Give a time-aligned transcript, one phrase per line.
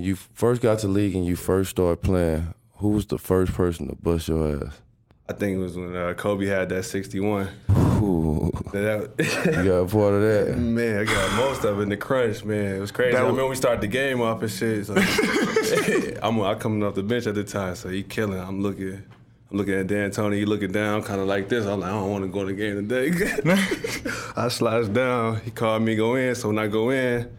[0.00, 3.52] When you first got to league and you first started playing, who was the first
[3.52, 4.80] person to bust your ass?
[5.28, 7.50] I think it was when uh, Kobe had that 61.
[7.70, 10.56] Ooh, That- you got a part of that.
[10.58, 12.76] Man, I got most of it in the crunch, man.
[12.76, 13.12] It was crazy.
[13.12, 14.86] That I was- we started the game off and shit.
[14.86, 14.94] So
[16.22, 18.40] I'm, I'm coming off the bench at the time, so he killing.
[18.40, 19.02] I'm looking,
[19.50, 20.36] I'm looking at D'Antoni.
[20.36, 21.66] He looking down, kind of like this.
[21.66, 24.30] I'm like, I don't want to go in the game today.
[24.34, 25.42] I slides down.
[25.42, 26.34] He called me go in.
[26.36, 27.30] So when I go in,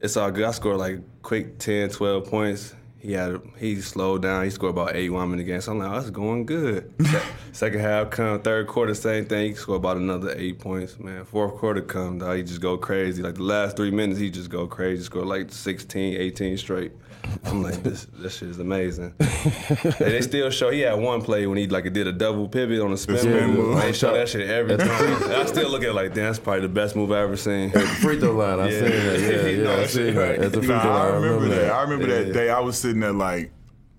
[0.00, 0.44] it's all good.
[0.44, 2.74] I scored like quick 10, 12 points.
[2.98, 4.42] He had he slowed down.
[4.42, 5.60] He scored about eight one in the game.
[5.60, 6.92] So I'm like, oh, that's going good.
[7.52, 9.50] Second half come, third quarter, same thing.
[9.50, 10.98] He scored about another eight points.
[10.98, 12.36] Man, fourth quarter come, dog.
[12.36, 13.22] He just go crazy.
[13.22, 15.04] Like the last three minutes, he just go crazy.
[15.04, 16.92] Score like 16, 18 straight.
[17.44, 19.14] I'm like, this this shit is amazing.
[19.20, 22.80] and they still show he had one play when he like did a double pivot
[22.80, 23.66] on a spin, spin move.
[23.68, 23.80] move.
[23.82, 24.88] They show that shit every time.
[25.32, 27.70] I still look at it like, damn, that's probably the best move I ever seen.
[27.70, 28.80] Free throw line, I Yeah.
[28.80, 29.20] seen that.
[29.20, 30.20] Yeah, You know yeah, I seen that.
[30.28, 30.38] right?
[30.40, 31.72] At the free throw line, I remember that.
[31.72, 32.22] I remember Yeah.
[32.24, 32.50] that day.
[32.50, 33.50] I was sitting there like,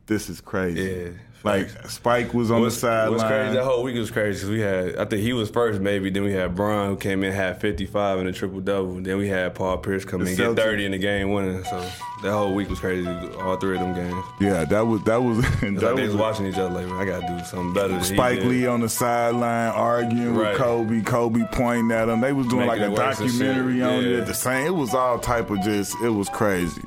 [0.07, 0.81] this is crazy.
[0.81, 1.09] Yeah.
[1.43, 3.33] Like Spike was on What's- the What's crazy?
[3.35, 3.53] sideline.
[3.55, 6.09] That whole week was crazy because we had, I think he was first maybe.
[6.09, 8.95] Then we had Bron who came in had 55 in a triple double.
[8.95, 10.67] Then we had Paul Pierce come The in and get Celtics.
[10.67, 11.63] 30 in the game winning.
[11.63, 11.79] So
[12.23, 13.07] that whole week was crazy.
[13.07, 14.25] All three of them games.
[14.41, 17.05] Yeah, that was that was that like they was was watching each other like, I
[17.05, 18.03] gotta do something better.
[18.03, 18.39] Spike.
[18.43, 20.49] Lee on the sideline arguing Right.
[20.51, 22.19] with Kobe, Kobe pointing at him.
[22.19, 22.87] They was doing Making like a it
[23.19, 24.17] and documentary on it Yeah.
[24.19, 24.65] at the same.
[24.67, 25.95] It was all type of just.
[26.03, 26.81] It was crazy.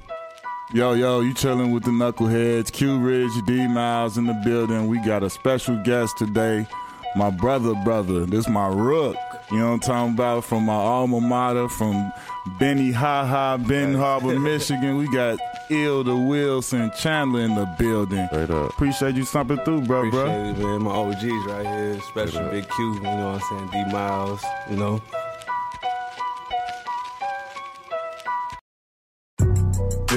[0.72, 2.70] Yo, yo, you chilling with the knuckleheads.
[2.70, 4.86] Q Rich, D Miles in the building.
[4.86, 6.64] We got a special guest today.
[7.16, 8.24] My brother, brother.
[8.24, 9.16] This my rook.
[9.50, 10.44] You know what I'm talking about?
[10.44, 12.12] From my alma mater, from
[12.60, 14.96] Benny Ha Ha, Ben Harbor, Michigan.
[14.96, 18.24] We got Ilda Wilson Chandler in the building.
[18.28, 18.70] Straight up.
[18.70, 20.26] Appreciate you stopping through, bro, bro.
[20.26, 20.82] It, man.
[20.84, 22.94] My OGs right here, especially Big Q.
[22.94, 23.86] You know what I'm saying?
[23.86, 24.44] D Miles.
[24.70, 25.02] You know.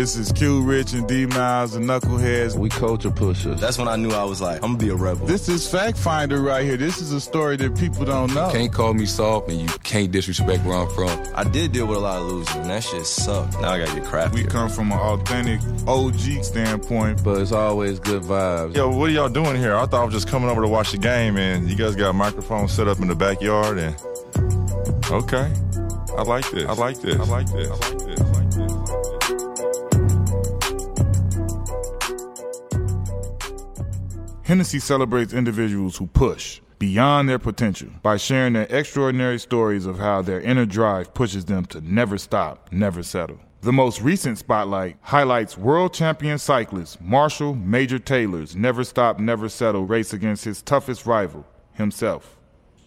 [0.04, 2.58] This is Q Rich and D Miles, the Knuckleheads.
[2.58, 3.62] We culture pushers.
[3.62, 5.26] That's when I knew I was like, I'm gonna be a rebel.
[5.26, 6.76] This is Fact Finder right here.
[6.76, 8.52] This is a story that people don't know.
[8.52, 11.08] Can't call me soft and you can't disrespect where I'm from.
[11.34, 13.53] I did deal with a lot of losing, and that shit sucked.
[13.62, 14.44] Now I gotta get crafty.
[14.44, 17.24] We come from an authentic OG standpoint.
[17.24, 18.75] but it's always good vibes.
[18.75, 19.74] Yo, what are y'all doing here?
[19.74, 22.09] I thought I was just coming over to watch the game, and you guys got
[22.09, 23.96] a microphone set up in the backyard, and
[25.09, 25.50] okay,
[26.18, 26.66] I like this.
[26.66, 27.16] I like this.
[27.16, 27.24] I like this.
[27.24, 27.70] I like this.
[27.70, 28.03] I like this.
[34.53, 40.22] Hennessy celebrates individuals who push beyond their potential by sharing their extraordinary stories of how
[40.22, 43.40] their inner drive pushes them to never stop, never settle.
[43.62, 49.88] The most recent spotlight highlights world champion cyclist Marshall Major Taylor's never stop, never settle
[49.88, 52.38] race against his toughest rival, himself.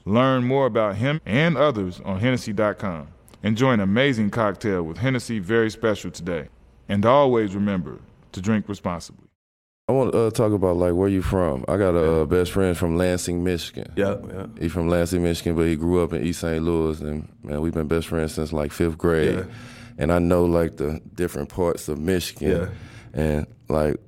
[0.05, 3.09] Learn more about him and others on Hennessy.com.
[3.43, 6.47] Enjoy an amazing cocktail with Hennessy Very Special today.
[6.89, 7.99] And always remember
[8.31, 9.26] to drink responsibly.
[9.89, 11.65] I want to uh, talk about like where you from.
[11.69, 13.93] I got a uh, best friend from Lansing, Michigan.
[13.95, 14.47] Yeah, yeah.
[14.59, 16.61] He from Lansing, Michigan, but he grew up in East St.
[16.61, 19.37] Louis, and man, we've been best friends since like fifth grade.
[19.37, 19.45] Yeah.
[19.97, 22.51] And I know like the different parts of Michigan.
[23.15, 23.23] Yeah.
[23.23, 23.99] And like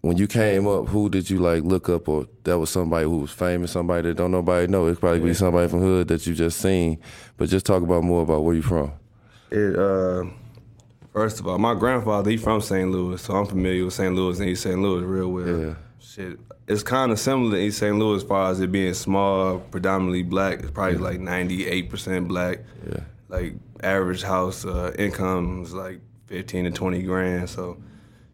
[0.00, 3.18] when you came up, who did you like look up, or that was somebody who
[3.18, 4.86] was famous, somebody that don't nobody know?
[4.86, 6.98] It probably be somebody from hood that you just seen.
[7.36, 8.90] But just talk about more about where you from.
[9.50, 10.24] It uh,
[11.16, 12.90] first of all, my grandfather he from St.
[12.90, 14.14] Louis, so I'm familiar with St.
[14.14, 14.78] Louis and East St.
[14.78, 15.60] Louis real well.
[15.60, 15.74] Yeah.
[15.98, 16.38] Shit,
[16.68, 17.96] it's kind of similar to East St.
[17.98, 20.60] Louis as far as it being small, predominantly black.
[20.60, 22.58] It's probably like 98 percent black.
[22.86, 23.00] Yeah.
[23.28, 27.48] Like average house uh, income is like 15 to 20 grand.
[27.48, 27.78] So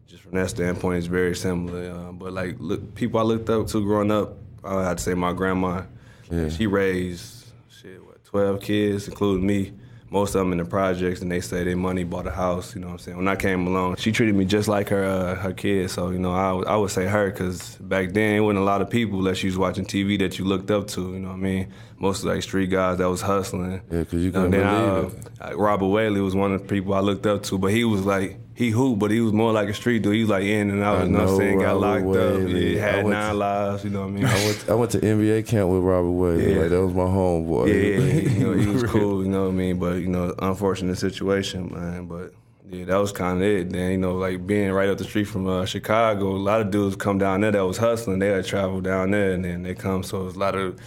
[0.05, 1.89] just from that standpoint, it's very similar.
[1.89, 5.13] Uh, but like look, people I looked up to growing up, I had to say
[5.13, 5.83] my grandma.
[6.29, 6.49] Yeah.
[6.49, 9.71] She raised shit, what, 12 kids, including me.
[10.13, 12.75] Most of them in the projects, and they say their money bought a house.
[12.75, 13.17] You know what I'm saying?
[13.17, 15.93] When I came along, she treated me just like her uh, her kids.
[15.93, 18.83] So you know, I, I would say her because back then it wasn't a lot
[18.83, 21.01] of people unless you was watching TV that you looked up to.
[21.01, 21.73] You know what I mean?
[22.03, 23.81] Most of like street guys that was hustling.
[23.91, 26.93] Yeah, 'cause you know, couldn't believe I, uh, Robert Whaley was one of the people
[26.93, 29.67] I looked up to, but he was like he hooped, but he was more like
[29.69, 30.13] a street dude.
[30.13, 30.97] He was like in and out.
[30.99, 31.59] I you know what I'm saying?
[31.59, 32.33] Got Robert locked up.
[32.39, 32.75] Whaley.
[32.75, 33.83] Yeah, I had nine to- lives.
[33.85, 34.25] You know what I mean?
[34.25, 36.53] I went, I went to NBA camp with Robert Whaley.
[36.53, 36.59] Yeah.
[36.61, 37.67] Like that was my homeboy.
[37.67, 38.29] Yeah.
[38.33, 39.79] You know, he was cool, you know what I mean?
[39.79, 42.05] But, you know, unfortunate situation, man.
[42.07, 42.33] But
[42.69, 43.69] yeah, that was kind of it.
[43.71, 46.69] Then, you know, like being right up the street from uh, Chicago, a lot of
[46.71, 48.19] dudes come down there that was hustling.
[48.19, 50.03] They had travel down there and then they come.
[50.03, 50.79] So it was a lot of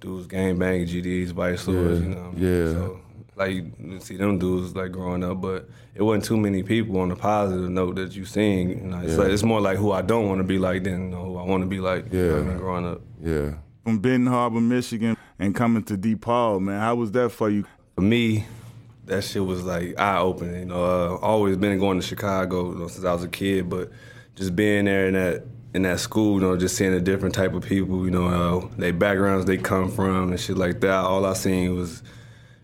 [0.00, 2.16] dudes gang banging GDs, Vice Lords, you know.
[2.16, 2.66] what I mean?
[2.66, 2.72] yeah.
[2.72, 3.00] So,
[3.36, 7.08] like, you see them dudes like growing up, but it wasn't too many people on
[7.08, 8.68] the positive note that you seen.
[8.70, 9.18] You know, it's, Yeah.
[9.18, 11.36] like, it's more like who I don't want to be like than you know, who
[11.38, 12.12] I want to be like.
[12.12, 12.44] You know I Yeah.
[12.44, 13.00] mean, growing up.
[13.22, 13.50] Yeah.
[13.82, 17.64] From Benton Harbor, Michigan, and coming to DePaul, man, how was that for you?
[17.96, 18.44] for me,
[19.06, 20.60] that shit was like eye opening.
[20.60, 23.68] You know, uh, always been going to Chicago you know, since I was a kid,
[23.68, 23.90] but
[24.36, 25.44] just being there in that
[25.74, 28.68] in that school, you know, just seeing the different type of people, you know, uh,
[28.78, 31.04] their backgrounds they come from and shit like that.
[31.04, 32.02] All I seen was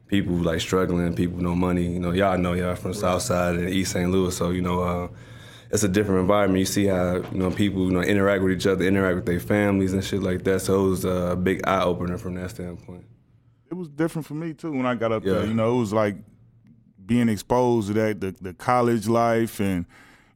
[0.06, 1.86] people like struggling, people no money.
[1.86, 4.10] You know, y'all know y'all from South Side and East St.
[4.10, 5.08] Louis, so you know, uh,
[5.72, 6.60] it's a different environment.
[6.60, 9.40] You see how you know people you know interact with each other, interact with their
[9.40, 10.60] families and shit like that.
[10.60, 13.04] So it was a big eye opener from that standpoint.
[13.70, 15.34] It was different for me too when I got up Yeah.
[15.34, 15.46] there.
[15.46, 16.16] You know, it was like
[17.06, 19.84] being exposed to that the, the college life and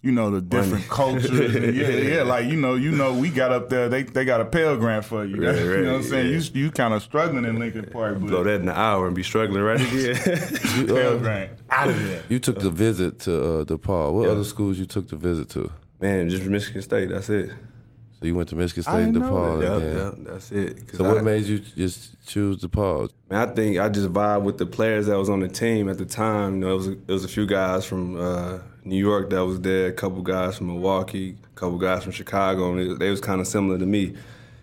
[0.04, 1.30] you know the different cultures.
[1.56, 3.88] and yeah, yeah, like you know, you know, we got up there.
[3.88, 5.36] They they got a Pell Grant for you.
[5.44, 6.26] Right, you know what I'm saying?
[6.32, 6.38] yeah.
[6.38, 9.16] You you kind of struggling in Lincoln Park, but Blow that in an hour and
[9.16, 10.16] be struggling right again.
[10.86, 12.22] Pell Grant out of there.
[12.28, 14.12] You took the visit to uh, DePaul.
[14.12, 14.32] What Yeah.
[14.32, 15.72] other schools you took the visit to?
[16.00, 17.08] Man, just Michigan State.
[17.08, 17.50] That's it.
[18.20, 19.60] So you went to Michigan State and didn't DePaul.
[19.60, 19.64] that.
[19.64, 20.96] Yep, and then- yep, that's it.
[20.96, 23.10] So what I- made you just choose DePaul?
[23.30, 25.98] Man, I think I just vibe with the players that was on the team at
[25.98, 26.54] the time.
[26.56, 29.44] You know, it was a, it was a few guys from uh, New York that
[29.44, 33.10] was there, a couple guys from Milwaukee, a couple guys from Chicago, and they, they
[33.10, 34.14] was kind of similar to me,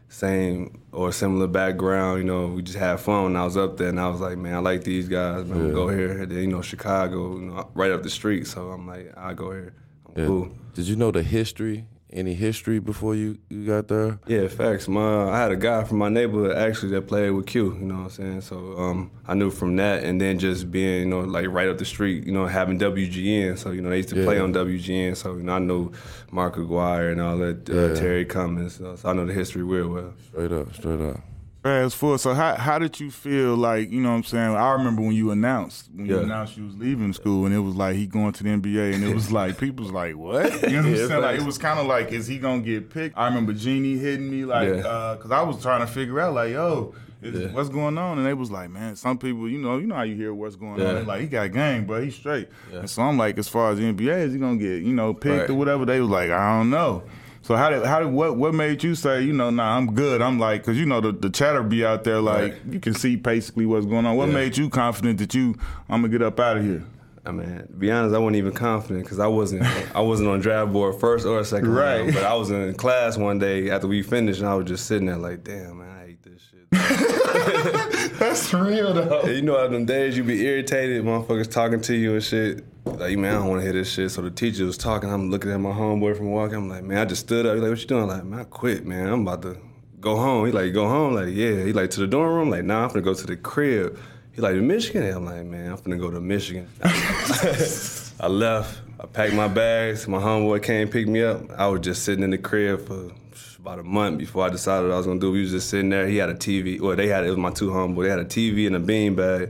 [0.10, 2.20] same or similar background.
[2.20, 4.38] You know, we just had fun when I was up there, and I was like,
[4.38, 5.46] man, I like these guys.
[5.46, 5.74] Man, Yeah.
[5.74, 6.12] go here.
[6.22, 8.46] And then you know, Chicago, you know, right up the street.
[8.48, 9.74] So I'm like, I go here.
[10.08, 10.28] I'm Yeah.
[10.28, 10.52] cool.
[10.74, 11.86] Did you know the history?
[12.14, 14.20] Any history before you, you got there?
[14.28, 14.90] Yeah, facts.
[14.90, 17.74] My I had a guy from my neighborhood actually that played with Q.
[17.74, 18.42] You know what I'm saying?
[18.42, 21.78] So um, I knew from that, and then just being you know like right up
[21.78, 23.58] the street, you know having WGN.
[23.58, 25.16] So you know they used to play on WGN.
[25.16, 25.94] So you know I know
[26.32, 27.96] Mark Aguirre and all that, uh, Yeah.
[27.96, 28.76] Terry Cummings.
[28.76, 30.14] So, so I know the history real well.
[30.28, 31.22] Straight up, straight up.
[31.64, 32.20] Fast forward.
[32.20, 34.56] So how how did you feel like, you know what I'm saying?
[34.56, 37.76] I remember when you announced when you announced you was leaving school and it was
[37.76, 40.52] like he going to the NBA and it was like people's like, What?
[40.64, 41.22] You know what I'm Yeah, saying?
[41.22, 43.16] Like it was kinda like, is he gonna get picked?
[43.16, 44.82] I remember Jeannie hitting me like Yeah.
[44.88, 47.50] uh cause I was trying to figure out like, yo, Yeah.
[47.52, 48.18] what's going on?
[48.18, 50.56] And they was like, Man, some people, you know, you know how you hear what's
[50.56, 50.80] going on.
[50.80, 50.94] Yeah.
[50.94, 52.50] They like, he got game, bro, he's straight.
[52.74, 52.80] Yeah.
[52.80, 55.14] And so I'm like, as far as the NBA, is he gonna get, you know,
[55.14, 55.50] picked Right.
[55.52, 55.86] or whatever?
[55.86, 57.04] They was like, I don't know.
[57.44, 60.22] So how did how did what what made you say you know nah I'm good
[60.22, 62.62] I'm like because you know the, the chatter be out there like Right.
[62.70, 64.16] you can see basically what's going on.
[64.16, 64.36] What Yeah.
[64.36, 65.56] made you confident that you
[65.90, 66.84] I'm gonna get up out of here?
[67.24, 69.64] I mean, to be honest, I wasn't even confident because I wasn't
[69.96, 72.00] I wasn't on draft board first or second Right.
[72.02, 72.14] round.
[72.14, 75.06] But I was in class one day after we finished, and I was just sitting
[75.08, 76.72] there like, damn, man, I hate this shit.
[78.20, 79.26] That's real though.
[79.26, 82.64] You know, on them days you be irritated, motherfuckers talking to you and shit.
[82.86, 84.12] Like, man, I don't want to hear this shit.
[84.12, 85.12] So the teacher was talking.
[85.12, 86.56] I'm looking at my homeboy from walking.
[86.56, 87.54] I'm like, man, I just stood up.
[87.54, 88.04] He's like, what you doing?
[88.04, 89.08] I'm like, man, I quit, man.
[89.08, 89.58] I'm about to
[90.00, 90.46] go home.
[90.46, 91.14] He like, go home?
[91.14, 91.64] Like, yeah.
[91.64, 92.50] He like, to the dorm room?
[92.50, 94.00] Like, nah, I'm gonna go to the crib.
[94.34, 95.04] He like, Michigan?
[95.04, 96.68] I'm like, man, I'm gonna go to Michigan.
[96.84, 98.82] I left.
[99.00, 100.08] I packed my bags.
[100.08, 101.52] My homeboy came pick me up.
[101.52, 103.12] I was just sitting in the crib for
[103.60, 105.32] about a month before I decided what I was gonna do.
[105.32, 106.08] We was just sitting there.
[106.08, 106.80] He had a TV.
[106.80, 108.04] Well, they had it was my two homeboys.
[108.04, 109.50] They had a TV and a bean bag.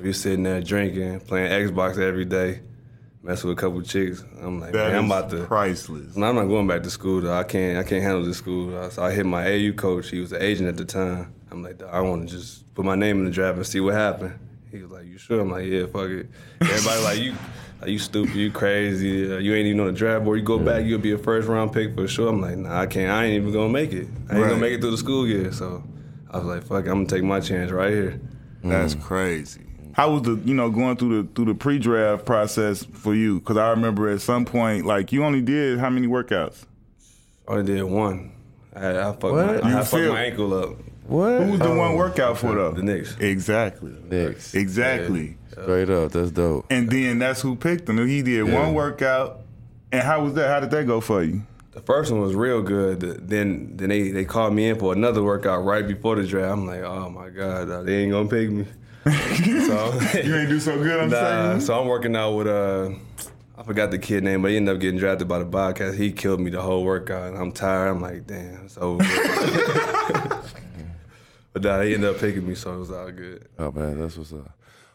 [0.00, 2.60] We sitting there drinking, playing Xbox every day,
[3.22, 4.24] messing with a couple chicks.
[4.40, 5.44] I'm like, That man, I'm about to.
[5.44, 6.16] priceless.
[6.16, 7.32] No, I'm not going back to school though.
[7.36, 7.78] I can't.
[7.78, 8.90] I can't handle this school.
[8.90, 10.10] So I hit my AU coach.
[10.10, 11.32] He was an agent at the time.
[11.50, 13.94] I'm like, I want to just put my name in the draft and see what
[13.94, 14.38] happened.
[14.70, 16.26] He was like, "You sure?" I'm like, "Yeah, fuck it."
[16.60, 17.34] Everybody like you.
[17.80, 20.38] Like, you stupid, you crazy, uh, you ain't even on the draft board.
[20.38, 22.28] You go back, you'll be a first round pick for sure.
[22.30, 23.10] I'm like, nah, I can't.
[23.10, 24.06] I ain't even gonna make it.
[24.06, 24.48] I ain't Right.
[24.48, 25.52] gonna make it through the school year.
[25.52, 25.84] So
[26.30, 28.20] I was like, fuck, it, I'm gonna take my chance right here.
[28.64, 29.60] That's crazy.
[29.94, 33.38] How was the you know going through the through the pre-draft process for you?
[33.38, 36.64] Because I remember at some point like you only did how many workouts?
[37.48, 38.32] I only did one.
[38.74, 40.70] I, I fucked, my, I You fucked my ankle up.
[41.06, 41.42] What?
[41.42, 42.72] Who was the one workout for though?
[42.72, 43.16] The Knicks.
[43.20, 43.92] Exactly.
[44.10, 44.54] Knicks.
[44.54, 45.36] Exactly.
[45.52, 46.66] Straight up, that's dope.
[46.70, 48.04] And then that's who picked him.
[48.08, 48.52] He did Yeah.
[48.60, 49.42] one workout.
[49.92, 50.48] And how was that?
[50.48, 51.42] How did that go for you?
[51.72, 53.00] The first one was real good.
[53.28, 56.52] Then then they, they called me in for another workout right before the draft.
[56.52, 58.66] I'm like, oh my god, they ain't gonna pick me.
[59.04, 61.48] So You ain't do so good on the nah.
[61.52, 61.60] second?
[61.62, 62.90] So I'm working out with uh,
[63.56, 65.96] I forgot the kid name, but he ended up getting drafted by the Bobcats.
[65.96, 67.88] He killed me the whole workout, and I'm tired.
[67.88, 68.98] I'm like, damn, it's over.
[71.52, 73.46] but nah, he ended up picking me, so it was all good.
[73.58, 74.50] Oh man, that's what's up.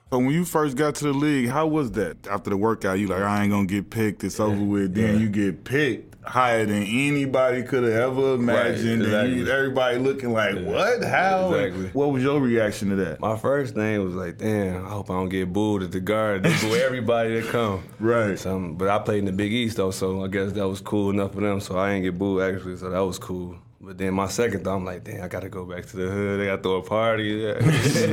[0.10, 2.25] So when you first got to the league, how was that?
[2.28, 4.24] After the workout, you like, I ain't gonna get picked.
[4.24, 4.96] It's over with.
[4.96, 9.01] Then you get picked higher than anybody could have ever imagined.
[9.03, 11.03] Right, and you, everybody looking like, what?
[11.03, 11.51] How?
[11.53, 11.88] Exactly.
[11.88, 13.19] What was your reaction to that?
[13.19, 16.43] My first thing was like, damn, I hope I don't get booed at the guard.
[16.43, 17.83] They boo everybody that come.
[18.00, 18.39] Right.
[18.39, 21.09] So, but I played in the Big East though, so I guess that was cool
[21.09, 21.59] enough for them.
[21.59, 23.57] So I ain't get booed actually, so that was cool.
[23.89, 26.41] But then my second thought, I'm like, damn, I gotta go back to the hood.
[26.41, 27.41] I gotta throw a party.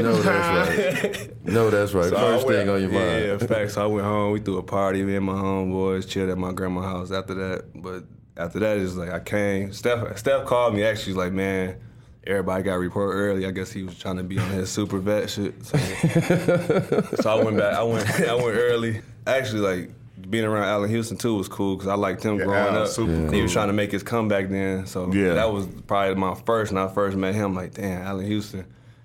[0.02, 1.44] No, that's right.
[1.44, 2.08] No, that's right.
[2.08, 3.42] So First went- thing on your yeah, mind.
[3.42, 3.74] Yeah, facts.
[3.74, 4.32] So I went home.
[4.32, 5.02] We threw a party.
[5.02, 7.64] Me and my homeboys chilled at my grandma's house after that.
[7.74, 8.04] But
[8.38, 9.74] after that, it's like I came.
[9.74, 11.78] Steph, Steph called me actually like, man,
[12.26, 13.44] everybody got report early.
[13.44, 15.62] I guess he was trying to be on his super vet shit.
[15.62, 15.76] So,
[17.20, 17.74] so I went back.
[17.74, 18.20] I went.
[18.22, 19.02] I went early.
[19.26, 19.90] Actually, like
[20.30, 22.88] being around Allan Houston too was cool because I liked him Yeah, growing up.
[22.88, 24.86] super And He was trying to make his comeback then.
[24.86, 25.34] So Yeah.
[25.34, 26.72] that was probably my first.
[26.72, 28.64] When I first met him, like damn, Allan Houston.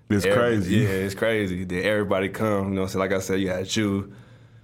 [0.09, 0.75] It's Every- crazy.
[0.77, 1.63] Yeah, it's crazy.
[1.63, 2.69] Then everybody come.
[2.69, 4.13] You know, i so like I said, you had you.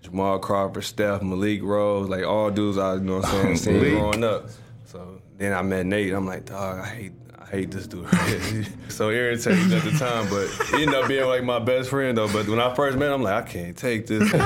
[0.01, 3.95] Jamal Crawford, Steph, Malik Rose, like all dudes I, you know what I'm saying, seen
[3.97, 4.49] growing up.
[4.85, 6.13] So then I met Nate.
[6.13, 7.11] I'm like, dog, I hate,
[7.47, 8.07] I hate this dude.
[8.89, 12.27] so irritating at the time, but he ended up being like my best friend though.
[12.31, 14.21] But when I first met him, I'm like, I can't take this.
[14.33, 14.37] we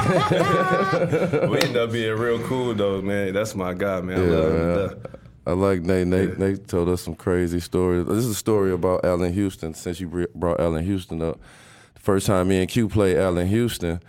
[1.60, 3.34] ended up being real cool though, man.
[3.34, 4.20] That's my guy, man.
[4.20, 5.03] I love him.
[5.48, 6.05] I like Nate.
[6.05, 8.05] Nate, Nate told us some crazy stories.
[8.05, 9.74] This is a story about Allan Houston.
[9.74, 11.39] Since you brought Allan Houston up,
[11.96, 14.00] the first time me and Q played Allan Houston,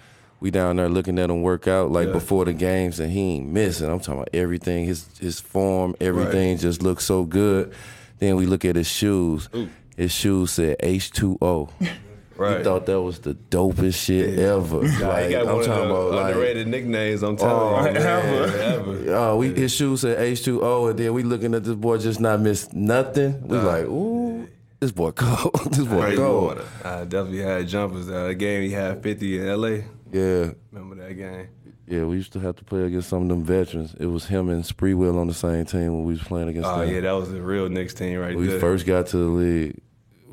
[0.41, 2.13] we down there looking at him work out like Yeah.
[2.13, 3.89] before the games, and he ain't missing.
[3.89, 4.85] I'm talking about everything.
[4.85, 7.73] His his form, everything just looks so good.
[8.19, 9.49] Then we look at his shoes.
[9.97, 11.71] His shoes said H2O.
[12.35, 12.59] Right.
[12.59, 14.83] He thought that was the dopest shit ever.
[14.83, 17.23] Nah, he Like, got I'm one of talking the about like underrated nicknames.
[17.23, 17.97] I'm Oh, you, man.
[17.99, 19.05] ever, ever.
[19.15, 21.99] Oh, we his shoes said H two O, and then we looking at this boy
[21.99, 23.47] just not miss nothing.
[23.47, 24.49] We like, ooh,
[24.81, 25.53] this boy cold.
[25.73, 26.45] this boy cold.
[26.45, 26.65] water.
[26.83, 28.09] I definitely had jumpers.
[28.09, 29.69] Uh, the game he had 50 in LA.
[30.11, 31.49] Yeah, Remember that game?
[31.93, 32.05] Yeah.
[32.05, 33.95] We used to have to play against some of them veterans.
[34.01, 36.79] It was him and Sprewell on the same team when we was playing against them.
[36.81, 36.95] Oh them.
[36.95, 38.61] yeah, that was the real Knicks team right when we there.
[38.61, 39.79] first got to the league.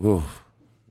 [0.03, 0.43] Oof.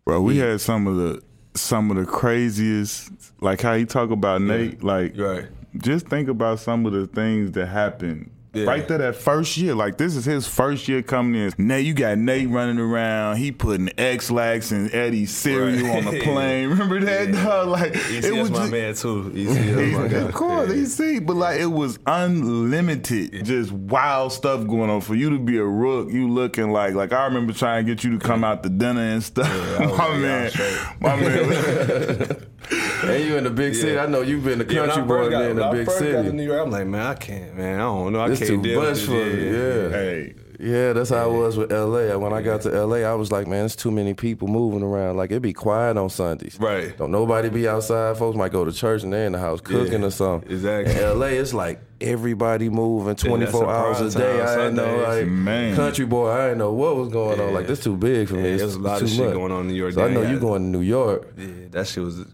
[0.04, 1.22] Bro, we had some of the
[1.54, 3.10] some of the craziest,
[3.42, 4.82] like how you talk about Nate.
[4.84, 5.46] Like, Right.
[5.78, 8.30] just think about some of the things that happened.
[8.55, 8.64] Yeah.
[8.64, 11.52] Right there, that first year, like this is his first year coming in.
[11.59, 13.37] Nate, you got Nate running around.
[13.37, 16.07] He putting X-Lax and Eddy's cereal Right.
[16.07, 16.71] on the plane.
[16.71, 17.33] Remember that?
[17.33, 17.69] dog?
[17.69, 19.31] Like EC it was my just, man too.
[19.35, 21.14] EC is my of course, Yeah.
[21.17, 25.00] EC, but like it was unlimited, just wild stuff going on.
[25.02, 28.02] For you to be a rook, you looking like like I remember trying to get
[28.02, 29.49] you to come out to dinner and stuff.
[29.99, 30.78] My yeah, man, was straight.
[31.00, 32.47] my man.
[32.70, 33.98] And you in the big city.
[33.98, 36.04] I know you've been the Yeah, country boy first got- in the big first got
[36.06, 36.37] to city.
[36.37, 37.76] New York, I'm like, man, I can't, man.
[37.76, 38.20] I don't know.
[38.20, 39.12] I It's can't too deal much for.
[39.12, 39.88] Yeah.
[39.90, 42.18] hey, Yeah, that's how I was with LA.
[42.18, 45.16] When I got to LA, I was like, man, it's too many people moving around.
[45.16, 46.56] Like it'd be quiet on Sundays.
[46.58, 46.98] Right.
[46.98, 48.16] Don't nobody be outside.
[48.16, 50.50] Folks might go to church and they're in the house cooking Yeah, or something.
[50.50, 50.96] exactly.
[50.96, 54.40] In LA, it's like everybody moving 24 a hours a day.
[54.40, 55.76] I didn't know, like Man.
[55.76, 56.28] country boy.
[56.32, 57.54] I didn't know what was going on.
[57.54, 58.40] Like this too big for me.
[58.40, 59.34] Yeah, It's- there's a lot of too shit much.
[59.34, 59.92] going on in New York.
[59.94, 61.28] So I know you going to New York.
[61.38, 62.25] Yeah, that shit was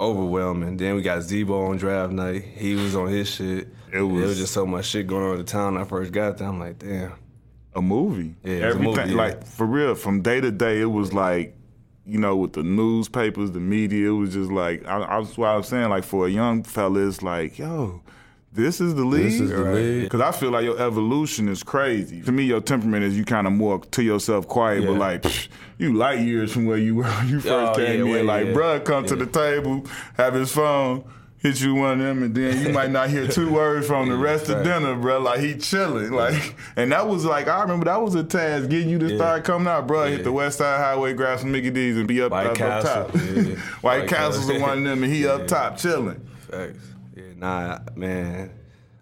[0.00, 0.76] overwhelming.
[0.78, 2.42] Then we got Z-Bo on draft night.
[2.42, 3.68] He was on his shit.
[3.92, 5.74] It was- There was just so much shit going on in the town.
[5.74, 6.48] When I first got there.
[6.48, 7.12] I'm like, damn.
[7.74, 8.34] a movie.
[8.42, 9.16] Yeah, it was a everything movie, yeah.
[9.16, 9.94] like for real.
[9.94, 11.56] From day to day, it was like.
[12.06, 15.48] You know, with the newspapers, the media, it was just like I, I was what
[15.48, 15.90] I was saying.
[15.90, 18.02] Like for a young fella, it's like, yo,
[18.52, 19.24] this is the league.
[19.24, 20.02] This is the league.
[20.04, 22.20] Because I feel like your evolution is crazy.
[22.22, 25.48] To me, your temperament is you kind of more to yourself quiet, but like psh,
[25.78, 28.26] you light years from where you were when you oh, first Oh, came yeah, in.
[28.26, 28.52] like, yeah.
[28.52, 29.84] bruh, come to the table,
[30.16, 31.04] have his phone.
[31.42, 34.14] Hit you one of them, and then you might not hear two words from the
[34.16, 35.20] rest of dinner, bro.
[35.20, 38.90] Like he chilling, like, and that was like I remember that was a task getting
[38.90, 39.16] you to Yeah.
[39.16, 40.04] start coming out, bro.
[40.04, 42.82] Hit the West Side Highway, grab some Mickey D's, and be up, White up, up
[42.82, 43.14] top.
[43.14, 43.20] yeah.
[43.80, 46.20] White, White Castle's the one of them, and he up top chilling.
[46.50, 46.76] Facts.
[47.40, 48.50] Yeah, nah, man.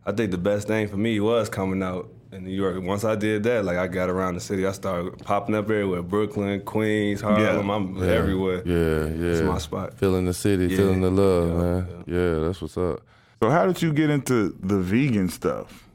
[0.06, 2.82] I think the best thing for me was coming out in New York.
[2.82, 6.02] Once I did that, like I got around the city, I started popping up everywhere.
[6.02, 8.04] Brooklyn, Queens, Harlem, I'm Yeah.
[8.12, 8.62] everywhere.
[8.64, 9.30] Yeah, yeah.
[9.32, 9.94] It's my spot.
[9.94, 10.76] Feeling the city, Yeah.
[10.76, 11.86] feeling the love, Yeah, man.
[12.06, 12.44] Yeah.
[12.46, 13.02] that's what's up.
[13.42, 15.87] So how did you get into the vegan stuff?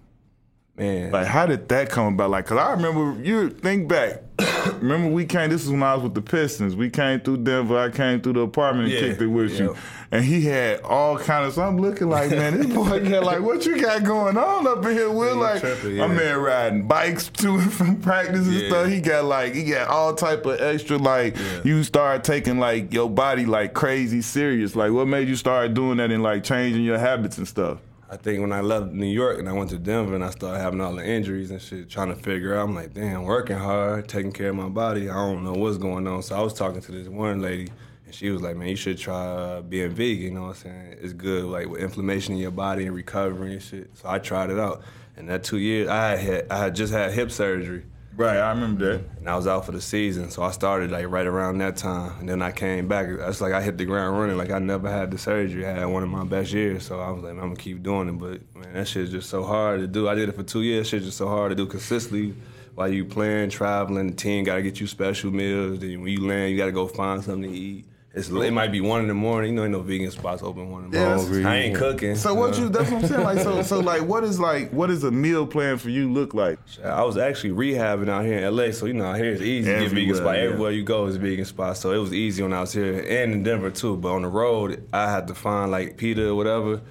[0.76, 1.12] Man.
[1.12, 2.32] Like, how did that come about?
[2.32, 4.24] Like, cause I remember you think back.
[4.82, 5.52] remember we came.
[5.52, 6.76] This is when I was with the Pistons.
[6.76, 7.78] We came through Denver.
[7.78, 9.78] I came through the apartment and Yeah, kicked it with you.
[10.10, 11.54] And he had all kind of.
[11.54, 14.84] So I'm looking like, man, this boy got like, what you got going on up
[14.84, 15.12] in here?
[15.12, 16.14] Will like, tripping, my yeah.
[16.14, 18.70] man riding bikes to and from practice and Yeah.
[18.70, 18.88] stuff.
[18.90, 20.98] He got like, he got all type of extra.
[20.98, 24.76] Like, you start taking like your body like crazy serious.
[24.76, 27.78] Like, what made you start doing that and like changing your habits and stuff?
[28.14, 30.60] I think when I left New York and I went to Denver and I started
[30.60, 34.08] having all the injuries and shit, trying to figure out, I'm like, damn, working hard,
[34.08, 36.22] taking care of my body, I don't know what's going on.
[36.22, 37.72] So I was talking to this one lady
[38.06, 40.56] and she was like, man, you should try uh, being vegan, you know what I'm
[40.62, 40.98] saying?
[41.02, 43.90] It's good, like with inflammation in your body and recovery and shit.
[43.98, 44.84] So I tried it out.
[45.18, 47.84] And that two years, I had, I had just had hip surgery.
[48.16, 49.06] Right, I remember that.
[49.18, 52.20] And I was out for the season, so I started like right around that time,
[52.20, 53.08] and then I came back.
[53.10, 54.38] It's like I hit the ground running.
[54.38, 55.66] Like I never had the surgery.
[55.66, 58.10] I had one of my best years, so I was like, I'm gonna keep doing
[58.10, 58.20] it.
[58.20, 60.08] But man, that shit's just so hard to do.
[60.08, 60.90] I did it for two years.
[60.90, 62.36] Shit's just so hard to do consistently.
[62.76, 65.80] While you playing, traveling, the team gotta get you special meals.
[65.80, 67.86] Then when you land, you gotta go find something to eat.
[68.16, 69.50] It's, it might be one in the morning.
[69.52, 71.32] You know, ain't no vegan spots open one in the Yeah, morning.
[71.32, 72.16] that's- I ain't cooking.
[72.16, 72.70] So what you?
[72.70, 73.24] That's what I'm saying.
[73.24, 76.36] Like so, so like, what is like, what is a meal plan for you look
[76.36, 76.60] like?
[76.84, 79.72] I was actually rehabbing out here in LA, so you know out here it's easy
[79.72, 80.36] to get vegan Everywhere, spot.
[80.36, 80.42] yeah.
[80.44, 81.76] Everywhere you go is vegan spot.
[81.78, 83.98] So it was easy when I was here and in Denver too.
[83.98, 86.82] But on the road, I had to find like PETA or whatever.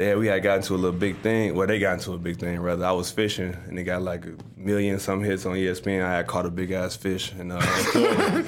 [0.00, 1.54] They we had gotten to a little big thing.
[1.54, 2.86] Well, they got into a big thing rather.
[2.86, 6.02] I was fishing and they got like a million some hits on ESPN.
[6.02, 7.58] I had caught a big ass fish and uh,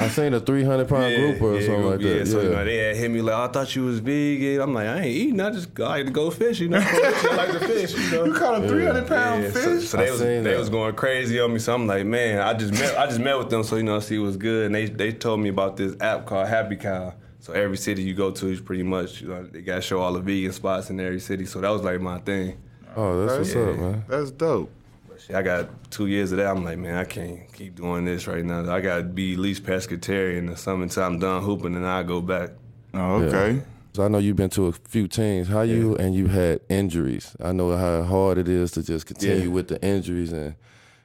[0.00, 2.26] I seen a 300 pound grouper or something like yeah, that.
[2.26, 2.64] So you know, yeah.
[2.64, 4.62] they had hit me like, I thought you was vegan.
[4.62, 5.40] I'm like, I ain't eating.
[5.40, 6.59] I just I like to go fish.
[6.59, 7.99] You know, I like to fish.
[7.99, 9.88] You know, You caught a 300 pound yeah, so, fish.
[9.90, 10.59] so they I was they that.
[10.59, 11.59] was going crazy on me.
[11.59, 14.00] So I'm like, man, I just met I just met with them, so you know,
[14.00, 14.64] see what's good.
[14.64, 17.12] And they they told me about this app called Happy Cow.
[17.42, 20.00] So every city you go to is pretty much you know they got to show
[20.00, 21.44] all the vegan spots in every city.
[21.44, 22.56] So that was like my thing.
[22.94, 23.62] Oh, that's what's Yeah.
[23.62, 24.04] up, man.
[24.08, 24.70] That's dope.
[25.18, 26.46] Shit, I got two years of that.
[26.46, 28.72] I'm like, man, I can't keep doing this right now.
[28.72, 32.02] I got to be at least pescatarian or something until I'm done hooping, and I
[32.04, 32.50] go back.
[32.94, 33.61] Oh, okay.
[33.94, 35.49] So I know you've been to a few teams.
[35.49, 37.34] How you and you had injuries.
[37.42, 39.52] I know how hard it is to just continue Yeah.
[39.54, 40.54] with the injuries and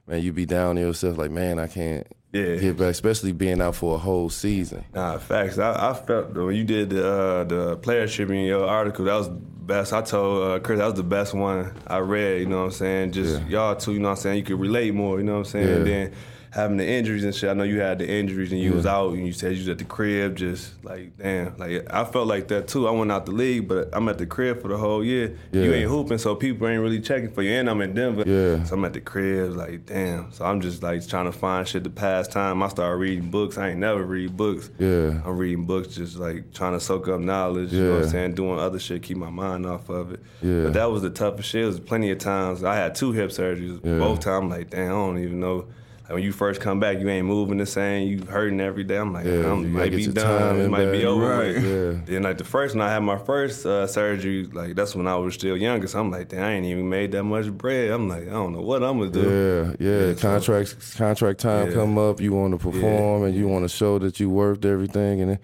[0.08, 2.58] man, you be down on yourself like, man, I can't Yeah.
[2.58, 4.84] get back, especially being out for a whole season.
[4.94, 5.58] Nah, facts.
[5.58, 9.36] I, I felt when you did the uh, the player your article, that was the
[9.36, 9.94] best.
[9.94, 12.42] I told uh, Chris that was the best one I read.
[12.42, 13.12] You know what I'm saying?
[13.14, 13.94] Just y'all too.
[13.94, 14.38] You know what I'm saying?
[14.38, 15.20] You could relate more.
[15.20, 15.68] You know what I'm saying?
[15.68, 15.76] Yeah.
[15.76, 16.14] And then
[16.52, 17.50] having the injuries and shit.
[17.50, 19.70] I know you had the injuries and you was out and you said you was
[19.70, 20.36] at the crib.
[20.36, 22.88] Just like damn, like I felt like that too.
[22.88, 25.38] I went out the league, but I'm at the crib for the whole year.
[25.52, 27.52] You ain't hooping, so people ain't really checking for you.
[27.52, 28.64] And I'm in Denver, Yeah.
[28.64, 29.56] so I'm at the crib.
[29.56, 30.32] Like damn.
[30.32, 32.62] So I'm just like trying to find shit to pass time.
[32.64, 33.58] I started reading books.
[33.58, 34.70] I ain't never read books.
[34.80, 35.22] Yeah.
[35.26, 37.74] I'm reading books, just like trying to soak up knowledge.
[37.74, 38.34] You know what I'm saying?
[38.36, 40.20] Doing other shit, keep my mind off of it.
[40.42, 40.64] Yeah.
[40.64, 41.64] But that was the toughest shit.
[41.64, 42.64] It was plenty of times.
[42.64, 43.80] I had two hip surgeries.
[43.84, 44.00] Yeah.
[44.00, 45.66] Both times, like, damn, I don't even know.
[46.08, 48.08] Like when you first come back, you ain't moving the same.
[48.08, 48.96] You hurting every day.
[48.96, 50.58] I'm like, Yeah, I'm might be done.
[50.62, 50.92] It might back.
[50.94, 51.28] be over.
[51.28, 51.92] Right, yeah.
[52.06, 55.16] Then like the first when I had my first uh, surgery, like that's when I
[55.18, 55.86] was still younger.
[55.88, 57.92] So I'm like, damn, I ain't even made that much bread.
[57.92, 59.76] I'm like, I don't know what I'm gonna do.
[59.80, 60.08] Yeah, yeah.
[60.08, 61.74] Yeah, so- contract time Yeah.
[61.74, 62.22] come up.
[62.22, 65.40] You want to perform and you want to show that you worked everything, and then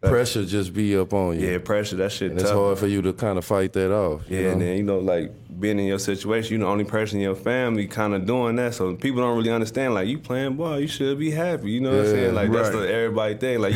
[0.00, 1.48] Uh, pressure just be up on you.
[1.48, 1.96] Yeah, pressure.
[1.96, 4.22] That shit and it's hard for you to kind of fight that off.
[4.30, 7.18] you Yeah, and then you know, like being in your situation, you the only person
[7.18, 9.94] in your family kind of doing that, so people don't really understand.
[9.94, 11.72] Like you playing ball, you should be happy.
[11.72, 12.34] You know what I'm saying?
[12.34, 13.58] Like that's the everybody thing.
[13.60, 13.74] Like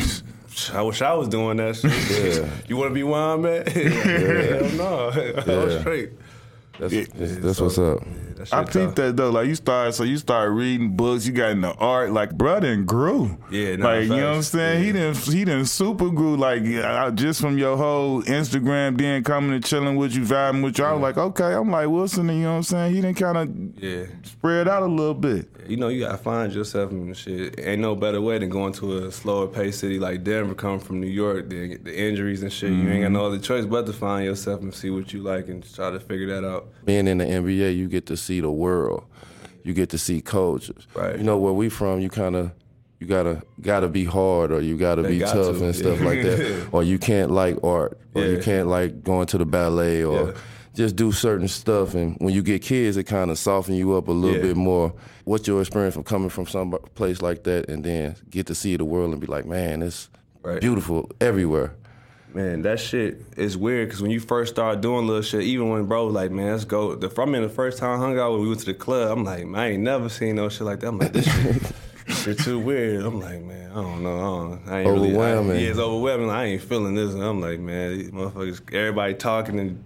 [0.73, 1.91] I wish I was doing that shit.
[2.43, 2.49] Yeah.
[2.69, 3.67] you want to be where I'm at?
[3.67, 5.79] Hell no, I was Yeah.
[5.81, 6.11] straight.
[6.79, 7.03] that's, Yeah.
[7.15, 7.99] that's, that's what's up.
[8.43, 8.73] That shit I tough.
[8.73, 9.29] peeped that though.
[9.29, 11.25] Like you started, so you started reading books.
[11.25, 12.11] You got into art.
[12.11, 13.37] Like brother and grew.
[13.49, 14.47] Yeah, nah, like you know what I'm facts.
[14.47, 14.83] saying.
[14.83, 15.17] He didn't.
[15.17, 16.35] He didn't super grew.
[16.35, 16.63] Like
[17.15, 20.85] just from your whole Instagram, then coming and chilling with you, vibing with you.
[20.85, 21.53] I was like, okay.
[21.53, 22.29] I'm like Wilson.
[22.29, 22.95] And you know what I'm saying.
[22.95, 24.05] He didn't kind of Yeah.
[24.23, 25.47] spread out a little bit.
[25.67, 27.57] You know, you gotta find yourself and shit.
[27.59, 30.99] Ain't no better way than going to a slower paced city like Denver, coming from
[30.99, 31.49] New York.
[31.49, 33.13] The, the injuries and shit, you ain't got mm-hmm.
[33.13, 35.99] no other choice but to find yourself and see what you like and try to
[35.99, 36.67] figure that out.
[36.85, 39.03] being in the NBA, you get to see the world.
[39.63, 40.87] You get to see cultures.
[40.93, 41.17] Right.
[41.17, 41.99] You know where we from.
[42.01, 42.51] You kind of
[42.99, 45.99] you gotta gotta be hard, or you gotta They be got tough to, and stuff
[45.99, 46.05] yeah.
[46.05, 50.03] like that, or you can't like art, or you can't like going to the ballet,
[50.03, 50.31] or Yeah.
[50.73, 51.95] just do certain stuff.
[51.95, 54.43] And when you get kids, it kind of soften you up a little Yeah.
[54.43, 54.93] bit more.
[55.25, 58.75] What's your experience from coming from some place like that, and then get to see
[58.77, 60.09] the world and be like, man, it's
[60.41, 60.59] Right.
[60.61, 61.73] beautiful everywhere.
[62.33, 65.85] Man, that shit is weird because when you first start doing little shit, even when
[65.85, 66.95] bro was like, man, let's go.
[66.95, 69.15] The, I mean, the first time I hung out when we went to the club,
[69.15, 70.87] I'm like, man, I ain't never seen no shit like that.
[70.87, 71.61] I'm like, this shit,
[72.07, 73.05] shit too weird.
[73.05, 74.17] I'm like, man, I don't know.
[74.17, 75.57] I, don't, I ain't Really, Overwhelming.
[75.57, 76.29] I, yeah, it's overwhelming.
[76.31, 77.13] I ain't feeling this.
[77.13, 79.83] And I'm like, man, these motherfuckers, everybody talking and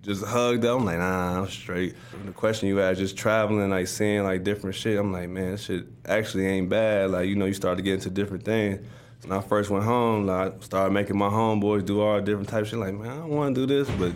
[0.00, 0.80] just hugged up.
[0.80, 1.94] I'm like, nah, I'm straight.
[2.24, 4.98] The question you asked, just traveling, like seeing like different shit.
[4.98, 7.10] I'm like, man, this shit actually ain't bad.
[7.10, 8.80] Like, you know, you start to get into different things.
[9.24, 12.62] When I first went home, like, I started making my homeboys do all different type
[12.62, 12.78] of shit.
[12.78, 14.12] Like, man, I don't want to do this, but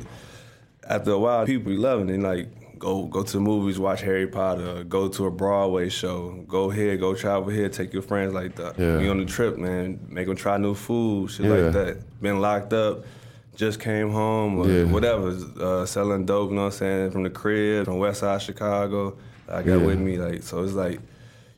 [0.88, 2.20] after a while, people be loving it.
[2.20, 6.70] Like, go go to the movies, watch Harry Potter, go to a Broadway show, go
[6.70, 8.78] here, go travel here, take your friends like that.
[8.78, 8.98] Yeah.
[8.98, 10.00] Be on the trip, man.
[10.08, 11.52] Make them try new food, shit Yeah.
[11.52, 12.20] like that.
[12.20, 13.04] Been locked up,
[13.54, 14.84] just came home, or Yeah.
[14.84, 15.28] whatever,
[15.60, 19.16] uh, selling dope, you know what I'm saying, from the crib, from West Side Chicago.
[19.48, 19.86] I got Yeah.
[19.86, 20.98] with me, like, so it's like,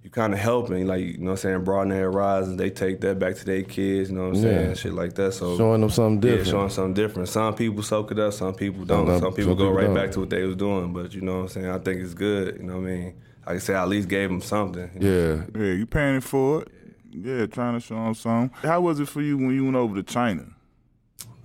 [0.09, 2.57] you kind of helping, like, you know what I'm saying, broaden their horizons.
[2.57, 4.43] They take that back to their kids, you know what I'm Yeah.
[4.43, 5.35] saying, shit like that.
[5.35, 6.47] So Showing them something different.
[6.47, 7.29] yeah, showing something different.
[7.29, 9.07] Some people soak it up, some people don't.
[9.07, 9.95] Some- Some, people some go people right don't.
[9.95, 10.95] back to what they was doing.
[10.95, 11.67] But you know what I'm saying?
[11.69, 12.57] I think it's good.
[12.57, 13.15] You know what I mean?
[13.47, 14.89] Like I said, I at least gave them something.
[14.95, 15.45] you know?
[15.55, 16.69] Yeah, Yeah, you paying for it.
[17.11, 18.51] Yeah, trying to show them something.
[18.63, 20.47] How was it for you when you went over to China?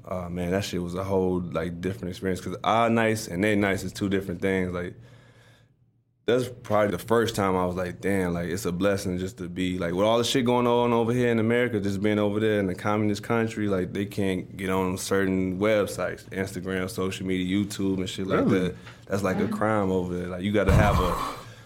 [0.09, 2.39] Oh man, that shit was a whole like different experience.
[2.39, 4.71] Cause our nice and they nice is two different things.
[4.73, 4.93] Like
[6.25, 9.49] that's probably the first time I was like, damn, like it's a blessing just to
[9.49, 12.39] be like with all the shit going on over here in America, just being over
[12.39, 17.45] there in the communist country, like they can't get on certain websites, Instagram, social media,
[17.45, 18.59] YouTube, and shit like Really?
[18.59, 18.75] that.
[19.07, 19.51] That's like a mm.
[19.51, 20.27] crime over there.
[20.27, 21.13] Like you got to have a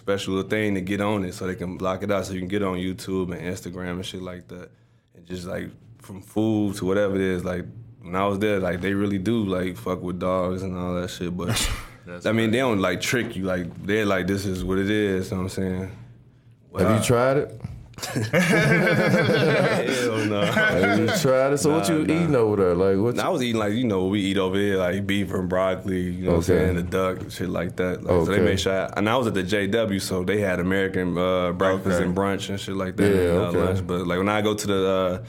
[0.01, 2.39] special little thing to get on it, so they can block it out, so you
[2.39, 4.71] can get on YouTube and Instagram and shit like that,
[5.13, 5.69] and just like
[6.01, 7.65] from food to whatever it is, like.
[7.99, 11.09] When I was there, like they really do like fuck with dogs and all that
[11.09, 11.49] shit, but
[12.25, 13.43] I mean they don't like trick you.
[13.43, 15.29] Like they're like this is what it is.
[15.31, 15.91] You know what I'm saying?
[16.77, 17.61] Have you tried it?
[17.97, 18.11] Hell
[20.25, 20.41] no.
[20.45, 21.57] Have you tried it?
[21.57, 22.13] So what you nah.
[22.13, 22.75] eating over there?
[22.75, 23.19] Like what?
[23.19, 26.01] I was eating like you know what we eat over here like beef and broccoli,
[26.01, 28.03] you know what I'm saying, the duck, shit like that.
[28.03, 28.73] Like, So they made sure.
[28.73, 32.05] I, and I was at the JW, so they had American uh, breakfast Okay.
[32.05, 33.09] and brunch and shit like that.
[33.09, 33.57] Yeah, and, uh, okay.
[33.57, 33.87] lunch.
[33.87, 35.25] But like when I go to the uh,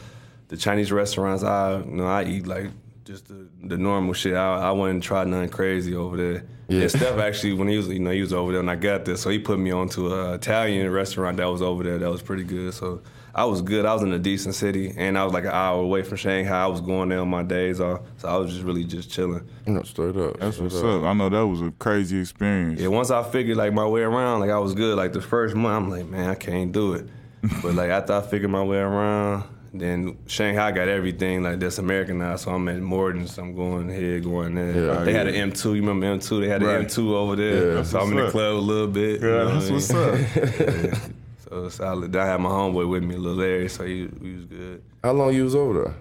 [0.48, 2.70] the Chinese restaurants, I you know I eat like
[3.09, 4.35] just the, the normal shit.
[4.35, 6.44] I, I wouldn't try nothing crazy over there.
[6.68, 6.83] Yeah.
[6.83, 9.07] And Steph actually when he was you know he was over there and I got
[9.07, 12.23] there, so he put me onto a Italian restaurant that was over there that was
[12.23, 12.73] pretty good.
[12.75, 13.03] So.
[13.35, 13.85] I was good.
[13.85, 16.64] I was in a decent city, and I was like an hour away from Shanghai.
[16.64, 19.49] I was going there on my days off, so I was just really just chilling.
[19.64, 20.40] No, straight up.
[20.40, 21.05] That's straight what's up.
[21.05, 22.81] I know that was a crazy experience.
[22.81, 24.97] Yeah, once I figured like my way around, like I was good.
[24.97, 27.07] Like the first month, I'm like, man, I can't do it.
[27.62, 32.44] but like after I figured my way around, then Shanghai got everything like that's Americanized.
[32.44, 33.37] So I'm at Morton's.
[33.38, 34.72] I'm going here, going there.
[34.87, 35.04] Yeah.
[35.04, 35.64] they had an M2.
[35.66, 36.40] You remember M2?
[36.40, 36.87] They had an Right.
[36.87, 37.76] M2 over there.
[37.76, 37.83] Yeah.
[37.83, 39.20] so I'm in That's the what's club a little bit.
[39.20, 39.74] you know that's I mean?
[39.74, 41.11] what's up.
[41.50, 42.14] So it's solid.
[42.14, 44.83] I had my homeboy with me, little Larry, so he, he was good.
[45.02, 45.94] How long you was over there?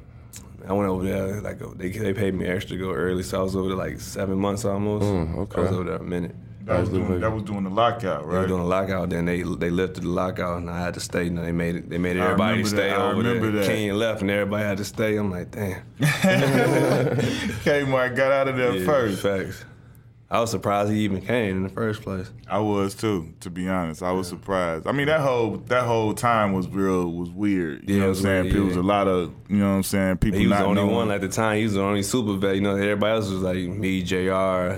[0.67, 3.43] I went over there like they they paid me extra to go early, so I
[3.43, 5.05] was over there like seven months almost.
[5.05, 5.61] Mm, okay.
[5.61, 6.35] I was over there a minute.
[6.67, 8.33] That was, doing, that was doing the lockout, right?
[8.33, 10.99] They were doing the lockout, then they they lifted the lockout, and I had to
[10.99, 11.27] stay.
[11.27, 11.89] And they made it.
[11.89, 12.99] They made everybody stay that.
[12.99, 13.63] I over remember there.
[13.63, 13.71] that.
[13.73, 15.15] King left, and everybody had to stay.
[15.15, 15.81] I'm like, damn.
[17.63, 19.21] Kmart got out of there Yeah, first.
[19.21, 19.63] Facts.
[20.29, 22.29] I was surprised he even came in the first place.
[22.49, 24.03] I was too, to be honest.
[24.03, 24.85] I was surprised.
[24.85, 27.87] I mean, that whole that whole time was real was weird.
[27.87, 28.43] You Yeah, know what I'm was saying?
[28.43, 28.67] weird, People yeah.
[28.67, 30.17] was a lot of you know what I'm saying.
[30.17, 30.95] People He was the only knowing.
[30.95, 31.57] one at the time.
[31.57, 32.55] He was the only super vet.
[32.55, 34.17] You know, everybody else was like me, Jr.,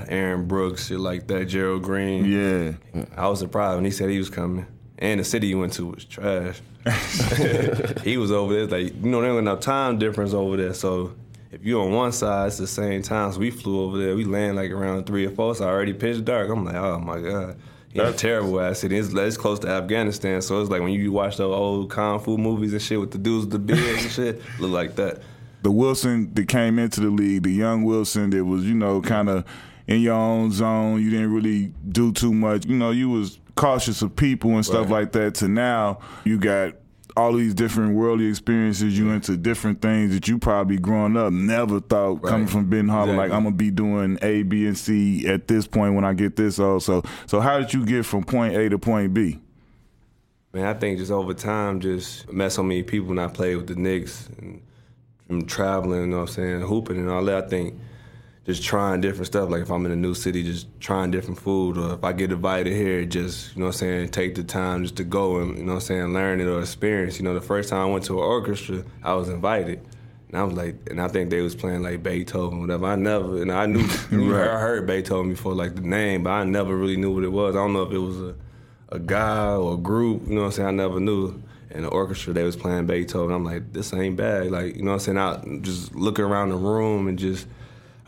[0.07, 2.25] Aaron Brooks, shit like that, Gerald Green.
[2.25, 4.67] yeah, I was surprised when he said he was coming.
[4.99, 6.59] And the city he went to was trash.
[8.03, 10.73] he was over there like you know there was enough time difference over there.
[10.73, 11.13] So
[11.51, 13.31] if you're on one side, it's the same time.
[13.31, 14.15] So we flew over there.
[14.15, 15.55] We land like around three or four.
[15.55, 16.49] So already pitch dark.
[16.49, 17.57] I'm like, oh my god.
[17.91, 18.97] A That's- terrible ass city.
[18.97, 22.37] It's, it's close to Afghanistan, so it's like when you watch the old kung fu
[22.37, 25.23] movies and shit with the dudes with the beards and shit, look like that.
[25.63, 29.27] the Wilson that came into the league, the young Wilson that was you know kind
[29.27, 29.43] of
[29.87, 31.01] in your own zone.
[31.01, 32.67] You didn't really do too much.
[32.67, 35.01] You know, you was cautious of people and stuff Right.
[35.01, 35.33] like that.
[35.35, 36.75] To now, you got
[37.19, 38.97] all these different worldly experiences.
[38.97, 43.17] You into different things that you probably growing up never thought coming from Ben Harlem.
[43.17, 46.37] Like I'm gonna be doing A, B, and C at this point when I get
[46.37, 46.59] this.
[46.59, 49.39] Also, so how did you get from point A to point B?
[50.53, 53.67] Man, I think just over time, just met so many people and I played with
[53.67, 54.61] the Knicks and
[55.27, 57.43] from traveling, you know what I'm saying, hooping and all that.
[57.43, 57.79] I think
[58.49, 59.47] just trying different stuff.
[59.47, 62.31] Like if I'm in a new city, just trying different food, or if I get
[62.31, 65.55] invited here, just you know what I'm saying, take the time just to go and
[65.55, 67.19] you know what I'm saying, learn it or experience.
[67.19, 69.85] You know, the first time I went to an orchestra, I was invited.
[70.29, 72.87] And I was like, and I think they was playing like Beethoven, whatever.
[72.87, 74.49] I never, and I knew, right.
[74.49, 77.55] I heard Beethoven before, like the name, but I never really knew what it was.
[77.55, 78.35] I don't know if it was a,
[78.89, 80.67] a guy or a group, you know what I'm saying?
[80.67, 81.41] I never knew.
[81.71, 83.33] And the orchestra, they was playing Beethoven.
[83.33, 84.49] I'm like, this ain't bad.
[84.49, 85.57] Like, you know what I'm saying?
[85.59, 87.45] I just looking around the room and just,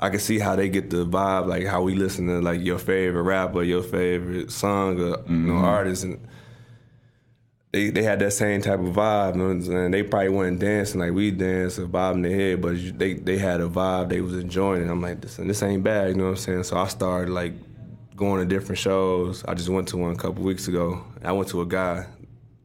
[0.02, 2.80] I can see how they get the vibe, like how we listen to like your
[2.80, 5.64] favorite rapper, your favorite song, or you know, mm-hmm.
[5.64, 6.28] artist, and
[7.72, 9.34] they they had that same type of vibe.
[9.34, 9.92] You know what I'm saying?
[9.92, 13.62] They probably weren't dancing like we dance or bobbing their head, but they they had
[13.62, 14.10] a vibe.
[14.10, 14.90] They was enjoying it.
[14.90, 16.10] I'm like, this this ain't bad.
[16.10, 16.64] You know what I'm saying?
[16.64, 17.54] So I started like
[18.16, 19.44] going to different shows.
[19.46, 21.04] I just went to one a couple weeks ago.
[21.24, 22.08] I went to a guy.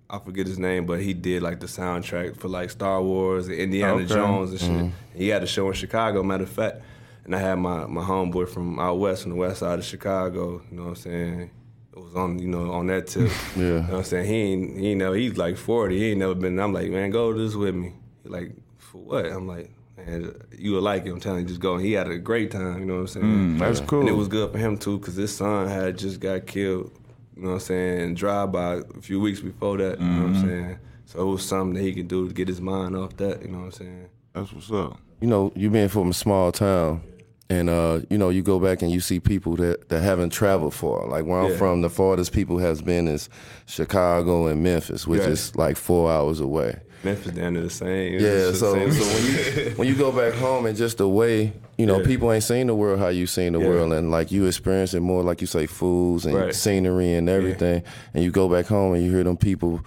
[0.08, 3.56] I forget his name, but he did like the soundtrack for like Star Wars and
[3.56, 4.06] Indiana Okay.
[4.06, 4.70] Jones and shit.
[4.70, 5.18] Mm-hmm.
[5.18, 6.82] He had a show in Chicago, matter of fact.
[7.26, 10.62] And I had my, my homeboy from out west, from the west side of Chicago,
[10.70, 11.50] you know what I'm saying?
[11.92, 13.30] It was on, you know, on that tip.
[13.56, 13.62] Yeah.
[13.62, 14.26] You know what I'm saying?
[14.26, 15.98] He ain't, he ain't never, he's like 40.
[15.98, 17.94] He ain't never been, I'm like, man, go to this with me.
[18.22, 19.26] He like, for what?
[19.26, 21.10] I'm like, man, you would like it.
[21.10, 21.74] I'm telling you, just go.
[21.74, 23.24] And he had a great time, you know what I'm saying?
[23.24, 24.00] Mm, that's cool.
[24.00, 26.92] And it was good for him too, because his son had just got killed,
[27.34, 30.32] you know what I'm saying, drive by a few weeks before that, you know what
[30.34, 30.44] Mm-hmm.
[30.44, 30.78] I'm saying?
[31.06, 33.48] So it was something that he could do to get his mind off that, you
[33.48, 34.08] know what I'm saying?
[34.32, 34.98] That's what's up.
[35.20, 37.02] You know, you being from a small town,
[37.48, 40.74] and uh, you know, you go back and you see people that, that haven't traveled
[40.74, 41.06] far.
[41.06, 41.56] Like where I'm Yeah.
[41.56, 43.28] from, the farthest people has been is
[43.66, 46.80] Chicago and Memphis, which is like four hours away.
[47.04, 48.18] Memphis down to the same.
[48.18, 51.52] Yeah, so, the so when you when you go back home and just the way
[51.78, 52.06] you know Yeah.
[52.06, 53.68] people ain't seen the world how you seen the Yeah.
[53.68, 56.54] world and like you experience it more like you say foods and Right.
[56.54, 57.82] scenery and everything
[58.14, 59.82] and you go back home and you hear them people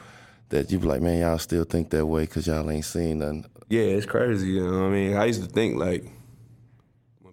[0.50, 3.46] that you be like man y'all still think that way because y'all ain't seen nothing
[3.70, 4.48] Yeah, it's crazy.
[4.50, 5.18] You know what I mean?
[5.18, 6.06] I used to think like